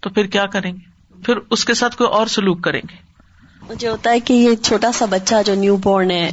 [0.00, 3.07] تو پھر کیا کریں گے؟ پھر اس کے ساتھ کوئی اور سلوک کریں گے۔
[3.68, 6.30] مجھے ہوتا ہے کہ یہ چھوٹا سا بچہ جو نیو بورن ہے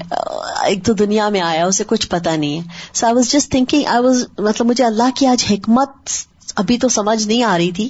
[0.64, 2.64] ایک تو دنیا میں آیا، اسے کچھ پتا نہیں ہے۔
[2.94, 6.10] So I was just thinking I was مطلب مجھے اللہ کی آج حکمت
[6.56, 7.90] ابھی تو سمجھ نہیں آ رہی تھی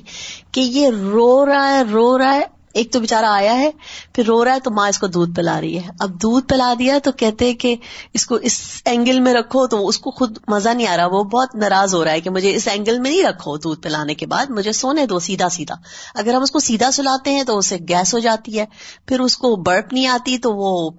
[0.52, 3.70] کہ یہ رو رہا ہے، رو رہا ہے۔ ایک تو بےچارا آیا ہے
[4.14, 6.74] پھر رو رہا ہے تو ماں اس کو دودھ پلا رہی ہے۔ اب دودھ پلا
[6.80, 7.76] دیا تو کہتے کہ
[8.14, 11.24] اس کو اس اینگل میں رکھو تو اس کو خود مزہ نہیں آ رہا۔ وہ
[11.24, 14.26] بہت ناراض ہو رہا ہے کہ مجھے اس اینگل میں نہیں رکھو دودھ پلانے کے
[14.26, 15.76] بعد مجھے سونے دو سیدھا سیدھا۔
[16.14, 18.66] اگر ہم اس کو سیدھا سلاتے ہیں تو اسے گیس ہو جاتی ہے۔
[19.06, 20.90] پھر اس کو برپ نہیں آتی تو وہ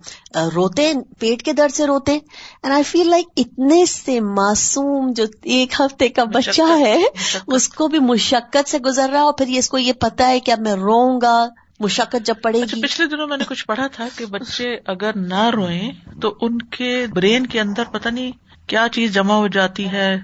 [0.55, 5.81] روتے پیٹ کے درد سے روتے اینڈ آئی فیل لائک اتنے سے معصوم جو ایک
[5.81, 7.03] ہفتے کا بچہ ہے
[7.47, 10.51] اس کو بھی مشقت سے گزر رہا اور پھر اس کو یہ پتا ہے کہ
[10.51, 11.47] اب میں روؤں گا۔
[11.81, 15.11] مشقت جب پڑے اچھا، گی۔ پچھلے دنوں میں نے کچھ پڑھا تھا کہ بچے اگر
[15.16, 18.33] نہ روئیں تو ان کے برین کے اندر پتا نہیں
[18.66, 20.18] کیا چیز جمع ہو جاتی ہے۔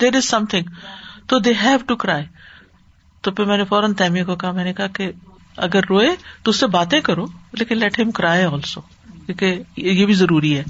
[0.00, 0.64] دیر از سم تھنگ
[1.26, 2.24] تو دے ہیو ٹو کرائے
[3.20, 5.12] تو پھر میں نے فوراً تیمیہ کو کہا میں نے کہا کہ
[5.56, 6.08] اگر روئے
[6.42, 8.80] تو اس سے باتیں کرو لیکن لیٹ ہم کرائے آلسو
[9.26, 10.62] کیونکہ یہ بھی ضروری ہے۔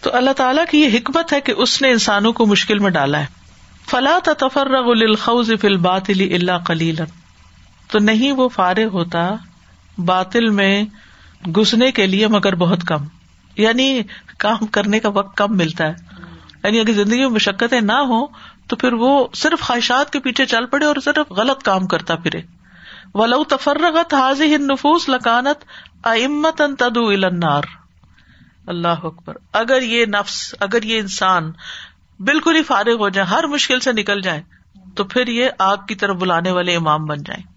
[0.00, 3.20] تو اللہ تعالیٰ کی یہ حکمت ہے کہ اس نے انسانوں کو مشکل میں ڈالا
[3.20, 3.26] ہے۔
[3.90, 7.23] فلاں تفر رغ الخوز فل بات اللہ کلیلن
[7.90, 9.30] تو نہیں وہ فارغ ہوتا،
[9.98, 10.84] باطل میں
[11.46, 13.04] گھسنے کے لیے مگر بہت کم۔
[13.56, 14.02] یعنی
[14.38, 15.94] کام کرنے کا وقت کم ملتا ہے۔
[16.64, 18.26] یعنی اگر زندگی میں مشقتیں نہ ہو
[18.68, 22.40] تو پھر وہ صرف خواہشات کے پیچھے چل پڑے اور صرف غلط کام کرتا پھرے۔
[23.14, 25.64] ولو تفرغت حاضی نفوس لکانت
[26.06, 27.62] امت ان تدو النار۔
[28.66, 31.52] اللہ اکبر۔ اگر یہ نفس، اگر یہ انسان
[32.20, 34.42] بالکل ہی فارغ ہو جائے، ہر مشکل سے نکل جائے،
[34.94, 37.53] تو پھر یہ آگ کی طرف بلانے والے امام بن جائیں۔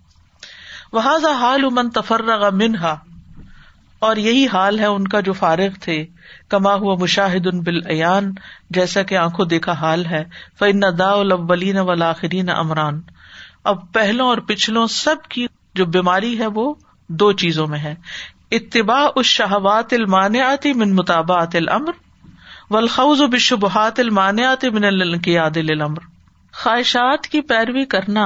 [0.93, 1.01] وہ
[1.39, 2.95] حال امن تفرغ منہا
[3.99, 6.05] اور یہی حال ہے ان کا جو فارغ تھے۔
[6.49, 8.31] کما ہوا مشاہد ان بال ایان
[8.69, 10.23] جیسا کہ آنکھوں دیکھا حال ہے۔
[10.59, 13.01] فن دا الاولین والآخرین امران
[13.63, 16.73] اب پہلوں اور پچھلوں سب کی جو بیماری ہے وہ
[17.09, 17.95] دو چیزوں میں ہے۔
[18.51, 21.91] اتباع اس شہوات المانعاتی من مطابعت الامر،
[22.69, 25.99] والخوض بالشبہات المانعات من الانقیاد للامر۔
[26.53, 28.25] خواہشات کی پیروی کرنا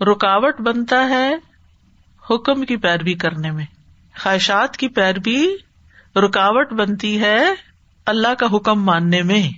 [0.00, 1.34] رکاوٹ بنتا ہے
[2.30, 3.66] حکم کی پیروی کرنے میں۔
[4.22, 5.56] خواہشات کی پیروی
[6.16, 7.38] رکاوٹ بنتی ہے
[8.06, 9.50] اللہ کا حکم ماننے میں۔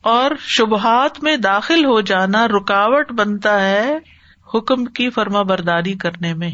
[0.00, 3.98] اور شبہات میں داخل ہو جانا رکاوٹ بنتا ہے
[4.54, 6.50] حکم کی فرما برداری کرنے میں۔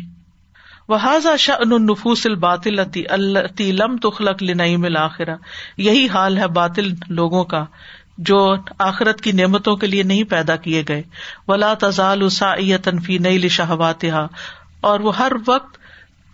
[0.88, 2.78] وہذا شأن النفوس الباطل
[3.08, 5.36] التي لم تخلق لنعیم الاخرہ
[5.76, 7.64] یہی حال ہے باطل لوگوں کا
[8.18, 11.02] جو آخرت کی نعمتوں کے لیے نہیں پیدا کیے گئے۔
[11.48, 12.28] ولا تزال
[13.04, 14.26] فی نیل شہواتها
[14.80, 15.78] اور وہ ہر وقت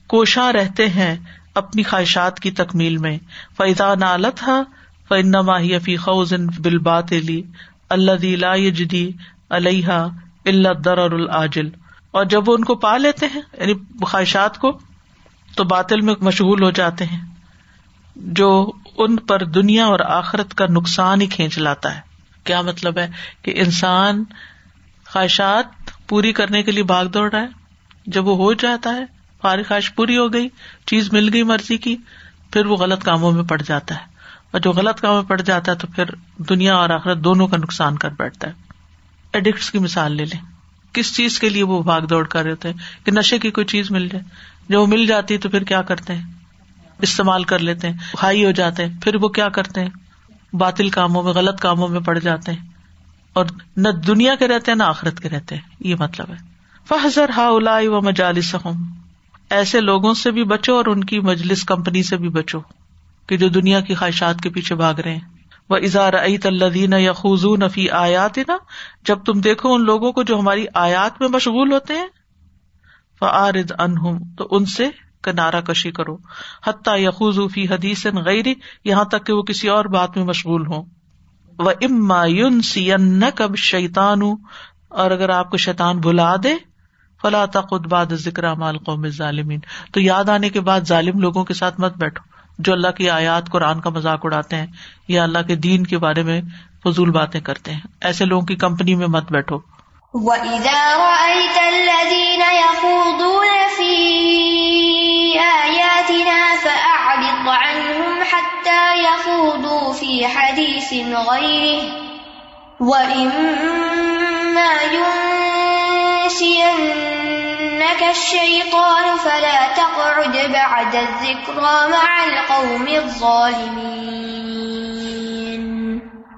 [0.07, 1.17] کوشاں رہتے ہیں
[1.55, 3.19] اپنی خواہشات کی تکمیل میں۔
[3.57, 4.45] فیضا نالت
[5.09, 7.13] فنما ہی فی خوزن بل بات
[7.89, 9.11] اللہ لا یجدی
[9.51, 9.89] علیہ
[10.45, 11.69] اللہ در اور العاجل
[12.11, 14.79] اور جب وہ ان کو پا لیتے ہیں یعنی خواہشات کو،
[15.57, 17.21] تو باطل میں مشغول ہو جاتے ہیں،
[18.17, 22.01] جو ان پر دنیا اور آخرت کا نقصان ہی کھینچ لاتا ہے۔
[22.45, 23.09] کیا مطلب ہے
[23.43, 24.25] کہ انسان
[25.07, 25.67] خواہشات
[26.09, 27.62] پوری کرنے کے لیے بھاگ دوڑ رہا ہے؟
[28.07, 29.05] جب وہ ہو جاتا ہے
[29.43, 30.49] خواہش پوری ہو گئی،
[30.87, 31.97] چیز مل گئی مرضی کی،
[32.53, 34.13] پھر وہ غلط کاموں میں پڑ جاتا ہے۔
[34.51, 36.05] اور جو غلط کام میں پڑ جاتا ہے تو پھر
[36.39, 38.53] دنیا اور آخرت دونوں کا نقصان کر بیٹھتا ہے۔
[39.33, 40.41] ایڈکٹس کی مثال لے لیں۔
[40.93, 43.91] کس چیز کے لیے وہ بھاگ دوڑ کر رہے ہیں؟ کہ نشے کی کوئی چیز
[43.91, 44.25] مل جائے۔
[44.69, 46.23] جب وہ مل جاتی تو پھر کیا کرتے ہیں؟
[46.99, 49.91] استعمال کر لیتے ہیں۔ ہائی ہو جاتے ہیں۔ پھر وہ کیا کرتے ہیں؟
[50.53, 52.67] باطل کاموں میں، غلط کاموں میں پڑ جاتے ہیں۔
[53.33, 53.47] اور
[53.77, 56.52] نہ دنیا کے رہتے ہیں، نہ آخرت کے رہتے ہیں۔ یہ مطلب ہے۔
[56.89, 58.57] فضر ہا الا و مجالس
[59.51, 62.61] ایسے لوگوں سے بھی بچو اور ان کی مجلس کمپنی سے بھی بچو
[63.27, 65.21] کہ جو دنیا کی خواہشات کے پیچھے بھاگ رہے ہیں۔
[65.71, 68.57] وہ اظہار عیت اللہ یا خوزو نفی آیات نا
[69.05, 72.07] جب تم دیکھو ان لوگوں کو جو ہماری آیات میں مشغول ہوتے ہیں
[73.21, 74.89] فعارد انہم تو ان سے
[75.23, 76.17] کنارا کشی کرو۔
[76.67, 78.45] حتیٰ یخوز فی حدیث غیر
[78.85, 80.85] یہاں تک کہ وہ کسی اور بات میں مشغول ہوں۔
[81.59, 82.91] وہ اما یون سی
[83.35, 84.21] کب شیتان
[84.89, 86.72] اور اگر آپ کو شیتان بلا دے
[87.23, 89.61] فلا تقد باد ذکر مال قوم ظالمین
[89.93, 92.25] تو یاد آنے کے بعد ظالم لوگوں کے ساتھ مت بیٹھو،
[92.59, 94.67] جو اللہ کی آیات قرآن کا مذاق اڑاتے ہیں
[95.09, 96.41] یا اللہ کے دین کے بارے میں
[96.85, 99.59] فضول باتیں کرتے ہیں۔ ایسے لوگوں کی کمپنی میں مت بیٹھو۔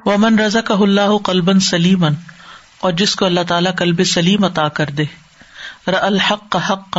[0.07, 2.15] ومن رضا کا اللہ کلبن سلیمن
[2.81, 5.03] اور جس کو اللہ تعالیٰ کلب سلیم عطا کر دے۔
[5.87, 6.99] الحق کا حق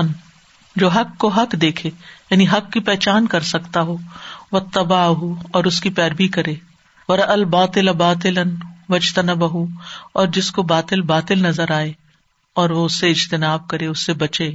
[0.75, 1.89] جو حق کو حق دیکھے
[2.31, 3.97] یعنی حق کی پہچان کر سکتا ہو
[4.51, 6.55] وہ تباہ ہو اور اس کی پیروی کرے۔
[7.07, 8.37] ور الباطل باطل
[8.89, 9.65] وجتنا بہ
[10.13, 12.04] اور جس کو باطل باطل نظر آئے۔
[12.55, 14.51] اور وہ اس سے اجتناب کرے، اس سے بچے۔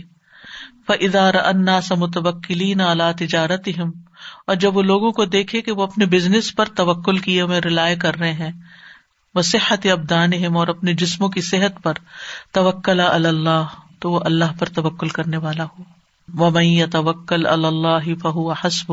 [0.89, 3.69] ادار انا سمتوکلین اعلی تجارت
[4.47, 7.97] اور جب وہ لوگوں کو دیکھے کہ وہ اپنے بزنس پر توکل کیے ہوئے رلائے
[7.97, 8.51] کر رہے ہیں
[9.35, 11.93] وہ صحت ابدان اور اپنے جسموں کی صحت پر
[12.53, 13.65] توکل اللہ،
[13.99, 15.83] تو وہ اللہ پر توکل کرنے والا ہو۔
[16.35, 18.93] وہ میں توکل اللہ فہو حسب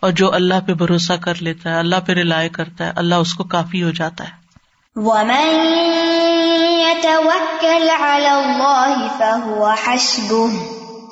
[0.00, 3.34] اور جو اللہ پہ بھروسہ کر لیتا ہے، اللہ پہ رلائے کرتا ہے، اللہ اس
[3.34, 4.43] کو کافی ہو جاتا ہے۔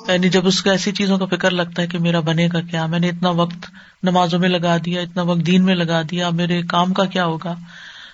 [0.07, 2.85] یعنی جب اس کو ایسی چیزوں کا فکر لگتا ہے کہ میرا بنے گا کیا؟
[2.85, 3.65] میں نے اتنا وقت
[4.03, 7.55] نمازوں میں لگا دیا، اتنا وقت دین میں لگا دیا میرے کام کا کیا ہوگا؟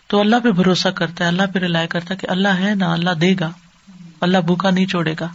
[0.08, 2.94] تو اللہ پہ بھروسہ کرتا ہے، اللہ پہ رلائے کرتا ہے کہ اللہ ہے نا،
[2.94, 3.52] اللہ دے گا،
[4.22, 5.28] اللہ بھوکا نہیں چھوڑے گا۔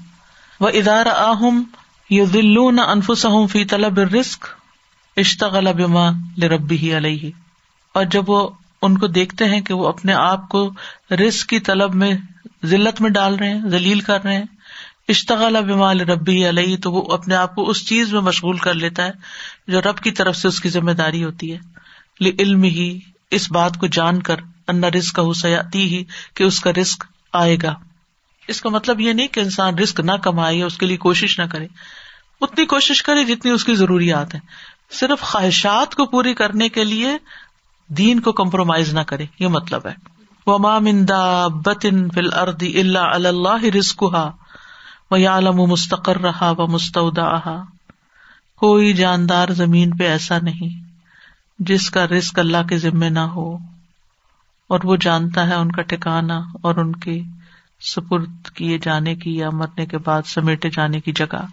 [0.61, 1.62] وہ ادار آہم
[2.11, 4.47] یو دلو نہ انفس فی طلب رسک
[5.16, 7.30] اشتغل بما لربی ہی علیہ
[7.95, 8.49] اور جب وہ
[8.85, 10.70] ان کو دیکھتے ہیں کہ وہ اپنے آپ کو
[11.11, 12.14] رسک کی طلب میں
[12.64, 14.45] ذلت میں ڈال رہے ہیں، ذلیل کر رہے ہیں۔
[15.09, 19.07] اشتغال بمال ربی علیہ، تو وہ اپنے آپ کو اس چیز میں مشغول کر لیتا
[19.07, 19.11] ہے
[19.68, 21.59] جو رب کی طرف سے اس کی ذمہ داری ہوتی ہے۔
[22.39, 22.99] علم ہی
[23.30, 24.37] اس بات کو جان کر
[24.68, 26.05] انا رسک حسیاتی ہی
[26.35, 27.74] کہ اس کا رسک آئے گا۔
[28.49, 31.45] اس کا مطلب یہ نہیں کہ انسان رسک نہ کمائے اس کے لیے کوشش نہ
[31.45, 31.66] کرے۔
[32.41, 34.41] اتنی کوشش کرے جتنی اس کی ضروریات ہیں۔
[34.91, 37.09] صرف خواہشات کو پوری کرنے کے لیے
[37.91, 39.95] دین کو کمپرومائز نہ کرے، یہ مطلب ہے۔
[40.47, 44.28] وہ مامندا بتن فل اردی اللہ اللہ رسکا
[45.11, 46.66] وہ عالم و مستقر رہا و
[48.61, 50.82] کوئی جاندار زمین پہ ایسا نہیں
[51.59, 53.49] جس کا رسک اللہ کے ذمے نہ ہو،
[54.70, 57.22] اور وہ جانتا ہے ان کا ٹھکانا اور ان کی
[57.80, 61.45] سپرد کیے جانے کی یا مرنے کے بعد سمیٹے جانے کی جگہ۔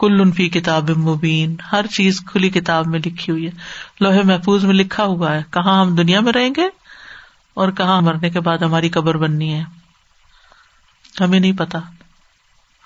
[0.00, 3.50] کل انفی کتاب مبین، ہر چیز کھلی کتاب میں لکھی ہوئی ہے۔
[4.00, 6.64] لوہے محفوظ میں لکھا ہوا ہے، کہاں ہم دنیا میں رہیں گے
[7.54, 9.64] اور کہاں مرنے کے بعد ہماری قبر بننی ہے۔
[11.20, 11.78] ہمیں نہیں پتا۔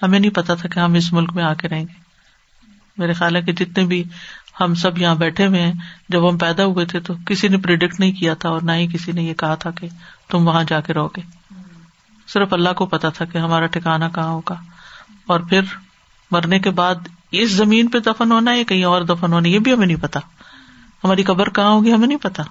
[0.03, 2.05] ہمیں نہیں پتا تھا کہ ہم اس ملک میں آ کے رہیں گے۔
[2.99, 4.05] میرے خیال ہے کہ جتنے بھی
[4.61, 5.73] ہم سب یہاں بیٹھے ہوئے ہیں،
[6.09, 8.87] جب ہم پیدا ہوئے تھے تو کسی نے پرڈکٹ نہیں کیا تھا اور نہ ہی
[8.87, 9.89] کسی نے یہ کہا تھا کہ
[10.29, 11.21] تم وہاں جا کے رہو گے۔
[12.29, 14.55] صرف اللہ کو پتا تھا کہ ہمارا ٹھکانا کہاں ہوگا۔
[15.27, 15.61] اور پھر
[16.35, 16.95] مرنے کے بعد
[17.31, 20.21] اس زمین پہ دفن ہونا ہے کہیں اور دفن ہونا یہ بھی ہمیں نہیں پتا۔
[21.05, 22.43] ہماری قبر کہاں ہوگی ہمیں نہیں پتا۔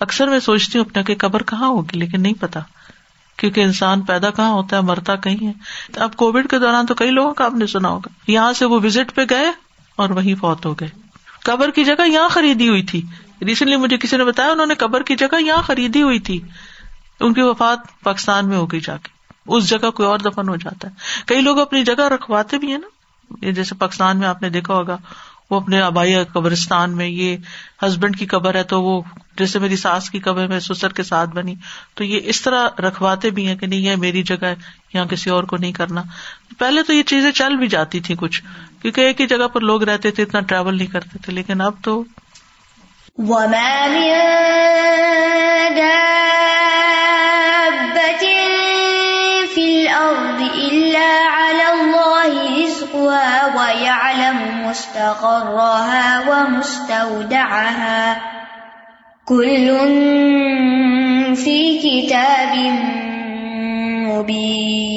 [0.00, 2.60] اکثر میں سوچتی ہوں اپنا کہ قبر کہاں ہوگی، لیکن نہیں پتا۔
[3.36, 5.52] کیونکہ انسان پیدا کہاں ہوتا ہے، مرتا کہیں ہے۔
[6.00, 8.80] اب کووڈ کے دوران تو کئی لوگوں کا آپ نے سنا ہوگا۔ یہاں سے وہ
[8.84, 9.52] وزٹ پہ گئے
[9.96, 10.88] اور وہیں فوت ہو گئے۔
[11.44, 13.02] قبر کی جگہ یہاں خریدی ہوئی تھی۔
[13.42, 16.40] ریسنٹلی مجھے کسی نے بتایا انہوں نے قبر کی جگہ یہاں خریدی ہوئی تھی۔
[17.20, 19.08] ان کی وفات پاکستان میں ہو گئی جا کے۔
[19.46, 20.94] اس جگہ کوئی اور دفن ہو جاتا ہے۔
[21.26, 24.96] کئی لوگ اپنی جگہ رکھواتے بھی ہیں نا۔ جیسے پاکستان میں آپ نے دیکھا ہوگا،
[25.50, 27.36] وہ اپنے آبائی قبرستان میں، یہ
[27.86, 29.02] ہسبینڈ کی قبر ہے تو وہ
[29.38, 31.54] جیسے میری ساس کی قبر میں سسر کے ساتھ بنی۔
[31.94, 34.54] تو یہ اس طرح رکھواتے بھی ہیں کہ نہیں، یہ میری جگہ ہے،
[34.94, 36.02] یہاں کسی اور کو نہیں کرنا۔
[36.58, 38.42] پہلے تو یہ چیزیں چل بھی جاتی تھی کچھ،
[38.82, 41.72] کیونکہ ایک ہی جگہ پر لوگ رہتے تھے، اتنا ٹریول نہیں کرتے تھے، لیکن اب
[41.82, 42.04] تو
[54.66, 58.12] مستقرها ومستودعها.
[59.26, 59.70] كل
[61.36, 62.56] في كتاب
[64.08, 64.94] مبين.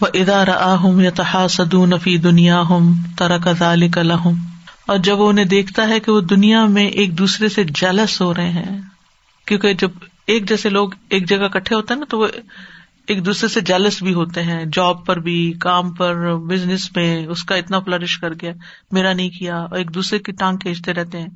[0.00, 4.34] وإذا رآهم يتحاسدون في دنياهم ترك ذلك لهم۔
[4.86, 8.34] اور جب وہ انہیں دیکھتا ہے کہ وہ دنیا میں ایک دوسرے سے جلس ہو
[8.34, 8.80] رہے ہیں،
[9.46, 9.90] کیونکہ جب
[10.26, 12.26] ایک جیسے لوگ ایک جگہ کٹھے ہوتے ہیں نا، تو وہ
[13.06, 17.44] ایک دوسرے سے جیلس بھی ہوتے ہیں جاب پر بھی، کام پر بزنس میں، اس
[17.44, 18.52] کا اتنا فلرش کر گیا
[18.90, 21.28] میرا نہیں کیا، اور ایک دوسرے کی ٹانگ کھینچتے رہتے ہیں۔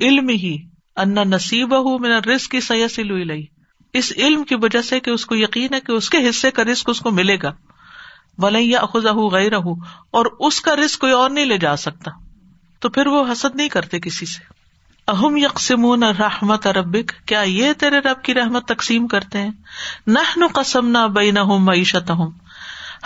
[0.00, 0.56] علم ہی
[0.96, 3.46] انا نصیب ہوں میرا رسک کی سیاسی لوئی لئی
[3.92, 6.64] اس علم کی وجہ سے کہ اس کو یقین ہے کہ اس کے حصے کا
[6.64, 7.52] رسک اس کو ملے گا۔
[8.38, 12.10] ولیا خزا غیر اور اس کا رسک کوئی اور نہیں لے جا سکتا۔
[12.80, 14.55] تو پھر وہ حسد نہیں کرتے کسی سے۔
[15.08, 19.50] اہم یکسمون رحمت اربک کیا یہ تیرے رب کی رحمت تقسیم کرتے ہیں؟
[20.06, 22.10] نہ قسم نہ بئی معیشت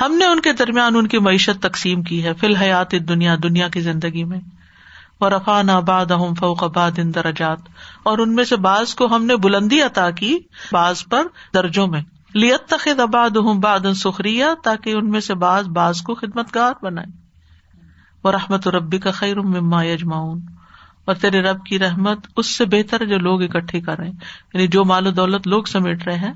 [0.00, 3.68] ہم نے ان کے درمیان ان کی معیشت تقسیم کی ہے، فی الحیات دنیا دنیا
[3.68, 4.40] کی زندگی میں۔
[5.18, 7.58] اور رفا نہ باد اہم فوق باد ان درجات۔
[8.02, 10.38] اور ان میں سے بعض کو ہم نے بلندی عطا کی
[10.72, 12.02] بعض پر درجوں میں۔
[12.34, 16.72] لیت تخد اباد ہوں باد سخریہ تاکہ ان میں سے بعض بعض کو خدمت گار
[16.82, 17.06] بنائے۔
[18.24, 20.40] وہ رحمت ربی کا خیر مما یجماؤن
[21.04, 24.12] اور تیرے رب کی رحمت اس سے بہتر جو لوگ اکٹھے کر رہے ہیں۔
[24.54, 26.32] یعنی جو مال و دولت لوگ سمیٹ رہے ہیں،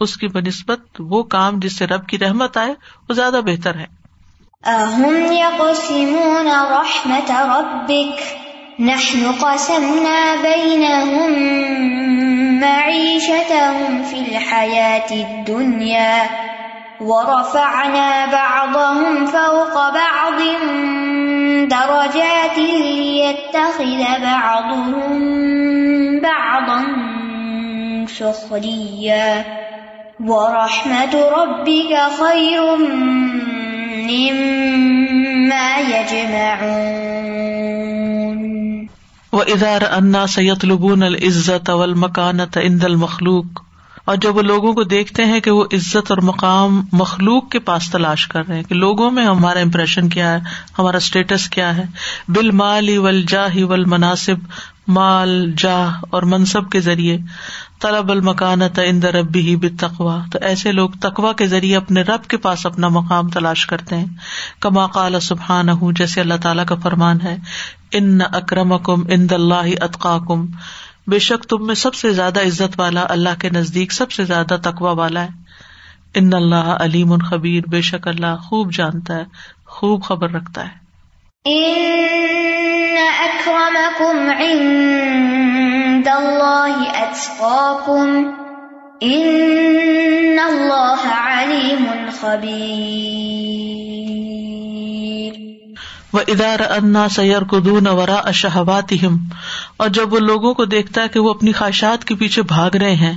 [0.00, 2.74] اس کی بنسبت وہ کام جس سے رب کی رحمت آئے،
[3.08, 4.00] وہ زیادہ بہتر ہے۔
[17.00, 20.42] ورفعنا بعضهم فوق بعض
[21.68, 25.10] درجات ليتخذ بعضهم
[26.20, 26.84] بعضا
[28.06, 29.44] سخريا.
[30.20, 32.76] ورحمة ربك خير
[34.08, 37.20] مما يجمعون.
[39.32, 43.69] وإذا رأى الناس يطلبون العزة والمكانة عند المخلوق
[44.10, 47.90] اور جب وہ لوگوں کو دیکھتے ہیں کہ وہ عزت اور مقام مخلوق کے پاس
[47.90, 50.38] تلاش کر رہے ہیں کہ لوگوں میں ہمارا امپریشن کیا ہے،
[50.78, 51.84] ہمارا اسٹیٹس کیا ہے۔
[52.28, 54.34] بال مال ول جا ہی ول مناسب
[54.88, 57.18] مال، جاہ اور منصب کے ذریعے۔
[57.80, 62.36] طلب المکانت اندر ربی ہی بتقوا تو ایسے لوگ تقوا کے ذریعے اپنے رب کے
[62.36, 64.06] پاس اپنا مقام تلاش کرتے ہیں۔
[64.60, 67.36] کما قال سبحان ہوں جیسے اللہ تعالیٰ کا فرمان ہے،
[67.92, 70.46] ان اکرم کم اند اللہ اطقا کم
[71.10, 74.56] بے شک تم میں سب سے زیادہ عزت والا اللہ کے نزدیک سب سے زیادہ
[74.62, 75.28] تقوا والا ہے۔
[76.14, 79.24] ان اللہ علیم خبیر، بے شک اللہ خوب جانتا ہے،
[79.66, 80.80] خوب خبر رکھتا ہے۔
[96.12, 97.58] وہ ادار انا سیر کو
[97.96, 98.92] ورا اشہوات
[99.76, 102.94] اور جب وہ لوگوں کو دیکھتا ہے کہ وہ اپنی خواہشات کے پیچھے بھاگ رہے
[102.94, 103.12] ہیں،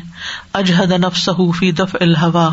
[0.53, 2.49] اجہد نف صحوفی دف الحوا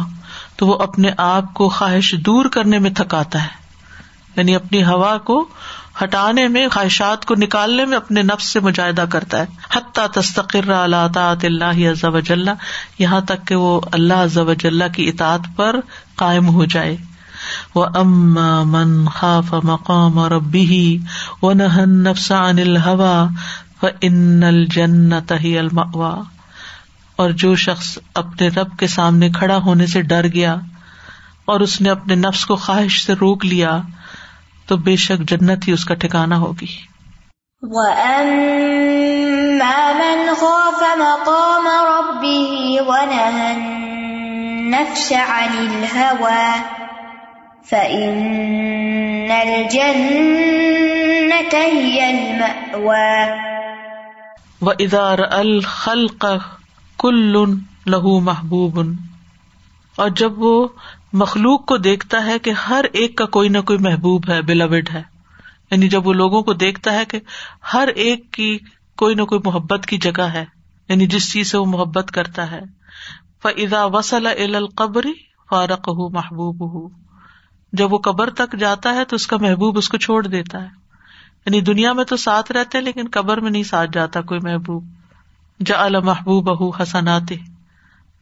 [0.56, 3.60] تو وہ اپنے آپ کو خواہش دور کرنے میں تھکاتا ہے۔
[4.36, 5.48] یعنی اپنی ہوا کو
[6.02, 9.44] ہٹانے میں، خواہشات کو نکالنے میں اپنے نفس سے مجاہدہ کرتا ہے۔
[9.76, 12.48] حتیٰ تستقر اللہ تعاط اللہ عزب وجل
[12.98, 15.76] یہاں تک کہ وہ اللہ عزب وجل کی اطاعت پر
[16.14, 16.96] قائم ہو جائے۔
[17.74, 20.98] وہ اما من خاف مقام اور ابی
[21.42, 23.26] و نہن نفس عن الحوا
[23.82, 26.22] و ان الجنت ہی المأوا
[27.16, 30.56] اور جو شخص اپنے رب کے سامنے کھڑا ہونے سے ڈر گیا
[31.44, 33.80] اور اس نے اپنے نفس کو خواہش سے روک لیا،
[34.66, 36.66] تو بے شک جنت ہی اس کا ٹھکانا ہوگی۔
[37.62, 38.32] وَأَمَّا
[39.92, 46.79] مَنْ خَافَ مَقَامَ رَبِّهِ وَنَهَى النَّفْسَ عَنِ الْهَوَى
[47.70, 49.90] فَإِنَّ الْجَنَّةَ
[51.66, 53.18] هِيَ الْمَأْوَى
[54.60, 56.32] وَإِذَا رَأَى الْخَلْقَ
[56.98, 57.44] كُلٌّ
[57.86, 58.90] لَهُ مَحْبُوبٌ
[59.98, 60.52] اور جب وہ
[61.14, 65.02] مخلوق کو دیکھتا ہے کہ ہر ایک کا کوئی نہ کوئی محبوب ہے بلاوڈ ہے
[65.70, 67.20] یعنی جب وہ لوگوں کو دیکھتا ہے کہ
[67.72, 68.48] ہر ایک کی
[68.98, 70.44] کوئی نہ کوئی محبت کی جگہ ہے
[70.88, 72.60] یعنی جس چیز سے وہ محبت کرتا ہے
[73.42, 75.12] فضا وسل القبری
[75.50, 76.88] فارق ہو محبوب ہو
[77.72, 80.68] جب وہ قبر تک جاتا ہے تو اس کا محبوب اس کو چھوڑ دیتا ہے۔
[81.46, 84.84] یعنی دنیا میں تو ساتھ رہتے ہیں لیکن قبر میں نہیں ساتھ جاتا کوئی محبوب۔
[85.66, 87.32] جا محبوب اہو حسنات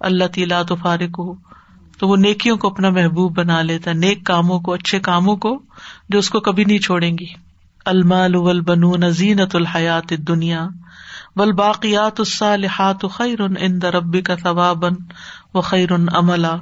[0.01, 1.35] اللہ تیلا تو فارق ہو
[1.99, 5.63] تو وہ نیکیوں کو اپنا محبوب بنا لیتا ہے، نیک کاموں کو، اچھے کاموں کو
[6.09, 7.27] جو اس کو کبھی نہیں چھوڑیں گی۔
[7.85, 10.69] المال ول بنون زینت الحیات دنیا
[11.37, 14.93] ول باقیات الصالحات خیر ان ربی کا ثوابن
[15.55, 16.57] و خیر عملا۔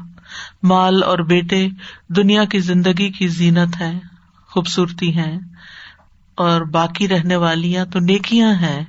[0.66, 1.68] مال اور بیٹے
[2.08, 3.98] دنیا کی زندگی کی زینت ہے
[4.48, 5.38] خوبصورتی ہے
[6.34, 8.84] اور باقی رہنے والیاں تو نیکیاں ہیں،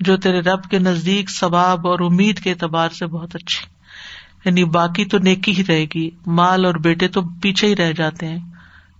[0.00, 3.66] جو تیرے رب کے نزدیک ثواب اور امید کے اعتبار سے بہت اچھی۔
[4.44, 8.28] یعنی باقی تو نیکی ہی رہے گی، مال اور بیٹے تو پیچھے ہی رہ جاتے
[8.28, 8.38] ہیں۔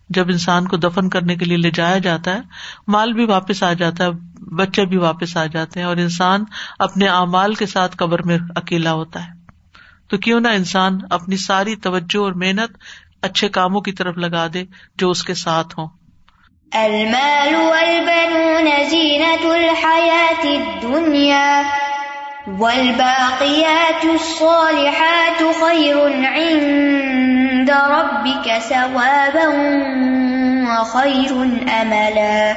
[0.08, 2.40] جب انسان کو دفن کرنے کے لیے لے جایا جاتا ہے،
[2.88, 4.10] مال بھی واپس آ جاتا ہے،
[4.54, 6.44] بچے بھی واپس آ جاتے ہیں، اور انسان
[6.78, 9.37] اپنے اعمال کے ساتھ قبر میں اکیلا ہوتا ہے۔
[10.08, 12.76] تو کیوں نہ انسان اپنی ساری توجہ اور محنت
[13.22, 14.64] اچھے کاموں کی طرف لگا دے
[14.96, 15.88] جو اس کے ساتھ ہوں۔
[16.72, 21.62] المال والبنون زینت الحیات الدنیا
[22.58, 25.96] والباقیات الصالحات خیر
[26.28, 29.46] عند ربك ثوابا
[30.68, 31.32] وخیر
[31.72, 32.54] املا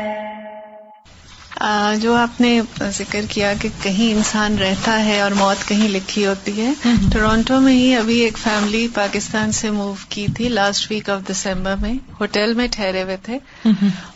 [1.99, 2.61] جو آپ نے
[2.93, 6.69] ذکر کیا کہ کہیں انسان رہتا ہے اور موت کہیں لکھی ہوتی ہے
[7.13, 11.75] ٹورانٹو میں ہی ابھی ایک فیملی پاکستان سے موو کی تھی لاسٹ ویک آف دسمبر
[11.75, 13.37] میں۔ ہوٹل میں ٹھہرے ہوئے تھے۔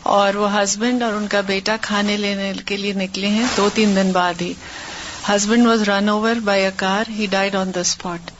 [0.02, 3.96] اور وہ ہسبینڈ اور ان کا بیٹا کھانے لینے کے لیے نکلے ہیں دو تین
[3.96, 4.52] دن بعد ہی۔
[5.28, 8.30] Husband was run over by a car he died on the spot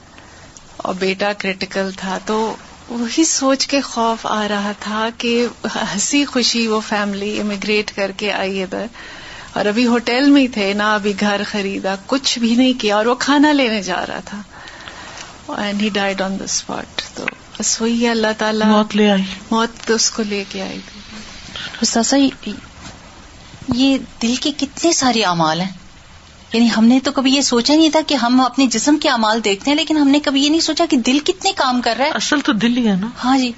[0.76, 2.56] اور بیٹا کریٹیکل تھا تو
[2.88, 8.32] وہی سوچ کے خوف آ رہا تھا کہ ہنسی خوشی وہ فیملی امیگریٹ کر کے
[8.32, 8.86] آئی ادھر۔
[9.52, 13.06] اور ابھی ہوٹل میں ہی تھے نہ ابھی گھر خریدا کچھ بھی نہیں کیا اور
[13.06, 14.42] وہ کھانا لینے جا رہا تھا۔
[15.48, 17.26] And he died on the spot تو
[17.58, 20.78] بس وہی ہے اللہ تعالیٰ موت لے آئی۔ موت اس کو لے کے آئی
[22.40, 22.52] تھی۔
[23.74, 25.85] یہ دل کے کتنے سارے اعمال ہیں؟
[26.52, 29.44] یعنی ہم نے تو کبھی یہ سوچا نہیں تھا کہ ہم اپنے جسم کے امال
[29.44, 32.04] دیکھتے ہیں لیکن ہم نے کبھی یہ نہیں سوچا کہ دل کتنے کام کر رہا
[32.04, 33.52] ہے۔ اصل تو دل ہی ہے نا۔ ہاں جی۔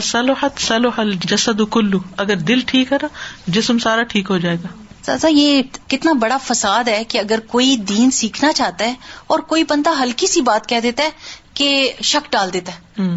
[0.00, 3.08] سلوحت سلوحل جسد کلو اگر دل ٹھیک ہے نا
[3.46, 4.68] جسم سارا ٹھیک ہو جائے گا۔
[5.06, 8.94] سازا یہ کتنا بڑا فساد ہے کہ اگر کوئی دین سیکھنا چاہتا ہے
[9.26, 11.08] اور کوئی بندہ ہلکی سی بات کہہ دیتا ہے
[11.54, 13.10] کہ شک ڈال دیتا ہے۔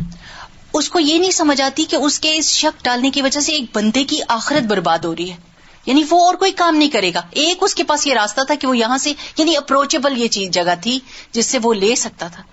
[0.73, 3.51] اس کو یہ نہیں سمجھ آتی کہ اس کے اس شک ڈالنے کی وجہ سے
[3.51, 5.54] ایک بندے کی آخرت برباد ہو رہی ہے۔
[5.85, 8.55] یعنی وہ اور کوئی کام نہیں کرے گا۔ ایک اس کے پاس یہ راستہ تھا
[8.55, 10.99] کہ وہ یہاں سے یعنی اپروچیبل یہ چیز جگہ تھی
[11.31, 12.43] جس سے وہ لے سکتا تھا۔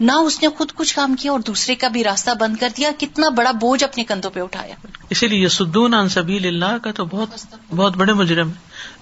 [0.00, 2.90] نہ اس نے خود کچھ کام کیا اور دوسرے کا بھی راستہ بند کر دیا،
[2.98, 4.74] کتنا بڑا بوجھ اپنے کندھوں پہ اٹھایا۔
[5.10, 7.28] اسی لیے سدون سبیل اللہ کا تو بہت
[7.76, 8.50] بہت بڑے مجرم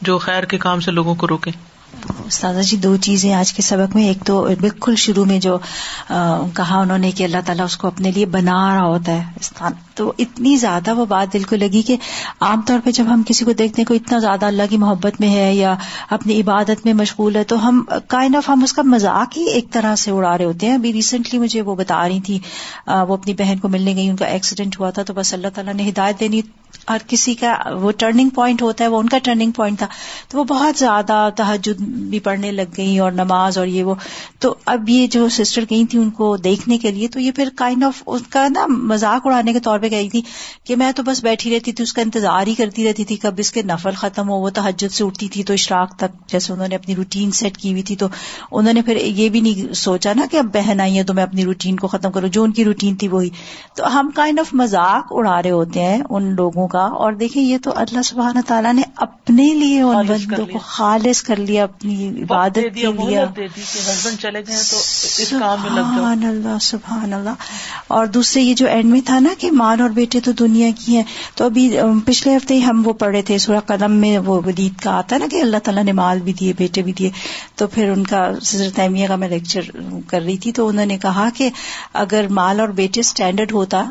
[0.01, 1.51] جو خیر کے کام سے لوگوں کو روکے۔
[2.27, 5.57] استاذہ جی دو چیزیں آج کے سبق میں، ایک تو بالکل شروع میں جو
[6.57, 9.73] کہا انہوں نے کہ اللہ تعالیٰ اس کو اپنے لیے بنا رہا ہوتا ہے استان
[9.95, 11.97] تو اتنی زیادہ وہ بات دل کو لگی کہ
[12.41, 15.21] عام طور پہ جب ہم کسی کو دیکھتے ہیں کوئی اتنا زیادہ اللہ کی محبت
[15.21, 15.75] میں ہے یا
[16.11, 19.71] اپنی عبادت میں مشغول ہے، تو ہم کائنڈ آف ہم اس کا مذاق ہی ایک
[19.73, 22.39] طرح سے اڑا رہے ہوتے ہیں۔ ابھی ریسنٹلی مجھے وہ بتا رہی تھی
[22.87, 25.75] وہ اپنی بہن کو ملنے گئی، ان کا ایکسیڈنٹ ہوا تھا، تو بس اللہ تعالیٰ
[25.75, 26.41] نے ہدایت دینی
[26.89, 29.87] ہر کسی کا وہ ٹرننگ پوائنٹ ہوتا ہے، وہ ان کا ٹرننگ پوائنٹ تھا۔
[30.29, 33.95] تو وہ بہت زیادہ تحجد بھی پڑھنے لگ گئی اور نماز اور یہ وہ۔
[34.39, 37.49] تو اب یہ جو سسٹر گئی تھی ان کو دیکھنے کے لیے، تو یہ پھر
[37.57, 40.23] کائنڈ آف اس کا نا مذاق اڑانے کے طور پہ گئی تھی
[40.65, 43.35] کہ میں تو بس بیٹھی رہتی تھی، اس کا انتظار ہی کرتی رہتی تھی۔ کب
[43.37, 46.69] اس کے نفل ختم ہو، وہ تحجد سے اٹھتی تھی تو اشراق تک، جیسے انہوں
[46.69, 48.07] نے اپنی روٹین سیٹ کی ہوئی تھی۔ تو
[48.53, 51.23] انہوں نے پھر یہ بھی نہیں سوچا نا کہ اب بہن آئی ہے تو میں
[51.23, 53.29] اپنی روٹین کو ختم کروں۔ جو ان کی روٹین تھی وہی۔
[53.77, 57.43] تو ہم کائنڈ آف مذاق اڑا رہے ہوتے ہیں ان لوگوں کا۔ ہوگا اور دیکھیں
[57.43, 62.23] یہ تو اللہ سبحانہ تعالیٰ نے اپنے لیے ان بندوں کو خالص کر لیا اپنی
[62.23, 64.77] عبادت کے لیے ہسبینڈ چلے گئے تو
[65.25, 67.31] سبحان اللہ سبحان اللہ۔
[67.89, 70.97] اور دوسرے یہ جو اینڈ میں تھا نا کہ مال اور بیٹے تو دنیا کی
[70.97, 71.05] ہیں۔
[71.35, 71.77] تو ابھی
[72.07, 75.21] پچھلے ہفتے ہی ہم وہ پڑھے تھے سورہ قلم میں وہ ودید کا آتا ہے
[75.21, 77.11] نا کہ اللہ تعالیٰ نے مال بھی دیے بیٹے بھی دیے۔
[77.55, 78.33] تو پھر ان کا
[78.77, 79.61] تیمیہ کا میں لیکچر
[80.07, 81.51] کر رہی تھی تو انہوں نے کہا کہ
[81.93, 83.85] اگر مال اور بیٹے اسٹینڈرڈ ہوتا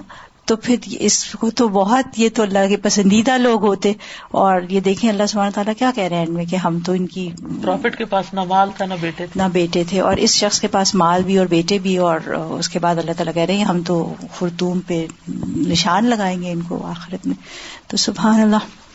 [0.50, 3.94] تو پھر اس کو تو بہت یہ تو اللہ کے پسندیدہ لوگ ہوتے
[4.32, 7.30] اور یہ دیکھیں اللہ سبحانہ تعالیٰ کیا کہہ رہے ہیں کہ ہم تو ان کی
[7.62, 10.68] پروفٹ کے پاس نہ مال تھا نہ بیٹے نہ بیٹے تھے اور اس شخص کے
[10.68, 13.64] پاس مال بھی اور بیٹے بھی اور اس کے بعد اللہ تعالیٰ کہہ رہے ہیں
[13.64, 15.06] ہم تو خرطوم پہ
[15.56, 17.36] نشان لگائیں گے ان کو آخرت میں۔
[17.88, 18.90] تو سبحان اللہ۔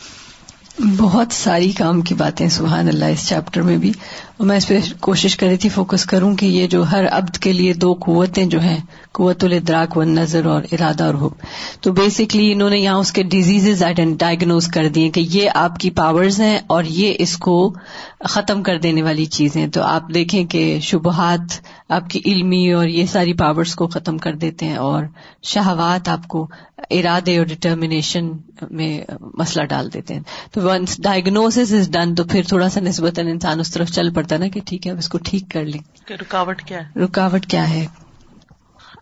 [0.97, 3.91] بہت ساری کام کی باتیں سبحان اللہ اس چیپٹر میں بھی۔
[4.37, 7.37] اور میں اس پہ کوشش کر رہی تھی فوکس کروں کہ یہ جو ہر عبد
[7.37, 8.77] کے لیے دو قوتیں جو ہیں،
[9.11, 11.45] قوت الادراک و نظر اور ارادہ اور حکم
[11.81, 13.83] تو بیسکلی انہوں نے یہاں اس کے ڈیزیز
[14.19, 17.73] ڈائگنوز کر دیے کہ یہ آپ کی پاورز ہیں اور یہ اس کو
[18.19, 21.59] ختم کر دینے والی چیزیں تو آپ دیکھیں کہ شبہات
[21.89, 25.03] آپ کی علمی اور یہ ساری پاورز کو ختم کر دیتے ہیں اور
[25.43, 26.47] شہوات آپ کو
[26.89, 28.31] ارادے اور ڈٹرمنیشن
[28.71, 30.21] میں مسئلہ ڈال دیتے ہیں۔
[30.51, 34.24] تو ونس ڈائگنوس از ڈن تو پھر تھوڑا سا نسبتاً انسان اس طرف چل پڑتا
[34.33, 37.69] نا کہ ٹھیک ہے اب اس کو ٹھیک کر لیں۔ رکاوٹ کیا ہے؟ رکاوٹ کیا
[37.69, 37.85] ہے؟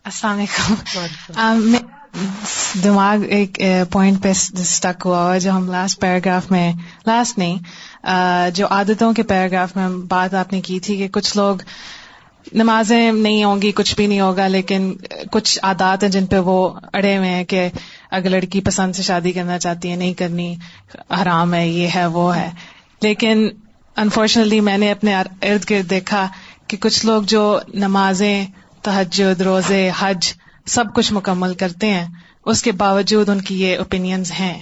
[0.04, 1.76] السلام علیکم۔
[2.84, 3.58] دماغ ایک
[3.90, 6.72] پوائنٹ پہ اسٹک ہوا ہوا جو ہم لاسٹ پیراگراف میں
[7.06, 7.58] لاسٹ نہیں
[8.54, 11.56] جو عادتوں کے پیراگراف میں بات آپ نے کی تھی کہ کچھ لوگ
[12.52, 14.94] نمازیں نہیں ہوں گی کچھ بھی نہیں ہوگا لیکن
[15.30, 17.68] کچھ عادات ہیں جن پہ وہ اڑے ہوئے ہیں کہ
[18.10, 20.56] اگر لڑکی پسند سے شادی کرنا چاہتی ہے نہیں کرنی
[21.22, 22.50] حرام ہے یہ ہے وہ ہے۔
[23.02, 23.48] لیکن
[23.96, 26.28] انفارچونیٹلی میں نے اپنے ارد گرد دیکھا
[26.66, 28.46] کہ کچھ لوگ جو نمازیں
[28.82, 30.32] تحجد روزے حج
[30.66, 32.06] سب کچھ مکمل کرتے ہیں
[32.46, 34.60] اس کے باوجود ان کی یہ اوپینئنز ہیں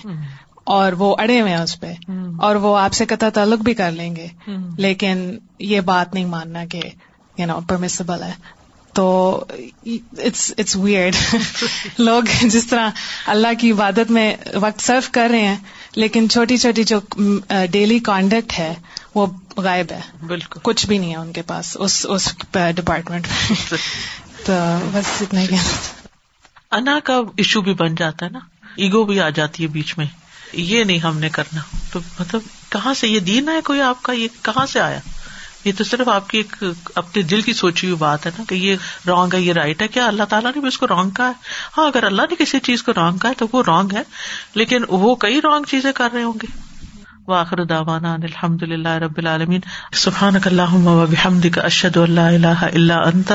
[0.65, 1.93] اور وہ اڑے ہوئے ہیں اس پہ۔
[2.39, 4.27] اور وہ آپ سے قطع تعلق بھی کر لیں گے۔
[4.79, 6.81] لیکن یہ بات نہیں ماننا کہ
[7.39, 8.33] یو نو پرمیسبل ہے۔
[8.93, 9.45] تو
[10.57, 11.15] اٹس ویئرڈ
[11.99, 12.91] لوگ جس طرح
[13.27, 15.57] اللہ کی عبادت میں وقت صرف کر رہے ہیں
[15.97, 17.01] لیکن چھوٹی چھوٹی جو
[17.71, 18.75] ڈیلی کانڈکٹ ہے
[19.15, 22.35] وہ غائب ہے۔ بالکل۔ کچھ بھی نہیں ہے ان کے پاس اس اس
[22.77, 23.57] ڈپارٹمنٹ میں۔
[24.47, 24.53] تو
[24.93, 25.47] بس اتنا ہی۔
[26.71, 28.39] انا کا ایشو بھی بن جاتا ہے نا۔
[28.77, 30.07] ایگو بھی آ جاتی ہے بیچ میں۔
[30.53, 31.61] یہ نہیں ہم نے کرنا۔
[31.93, 34.99] تو مطلب کہاں سے یہ دین ہے کوئی آپ کا؟ یہ کہاں سے آیا؟
[35.65, 38.55] یہ تو صرف آپ کی ایک اپنے دل کی سوچی ہوئی بات ہے نا کہ
[38.55, 41.27] یہ رانگ ہے یہ رائٹ ہے۔ کیا اللہ تعالیٰ نے بھی اس کو رانگ کہا
[41.27, 41.33] ہے؟
[41.79, 44.03] ہاں اگر اللہ نے کسی چیز کو رانگ کہا ہے تو وہ رانگ ہے
[44.55, 46.72] لیکن وہ کئی رانگ چیزیں کر رہے ہوں گے۔
[47.27, 49.61] وآخر دعوانا ان الحمد للہ رب العالمین.
[49.93, 53.33] سبحانک اللہم و بحمدک اشد اللہ الہ الا انت،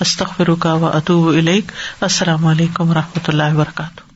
[0.00, 4.09] استغفرک و اتوب اطوب السلام علیکم و رحمۃ اللہ وبرکاتہ.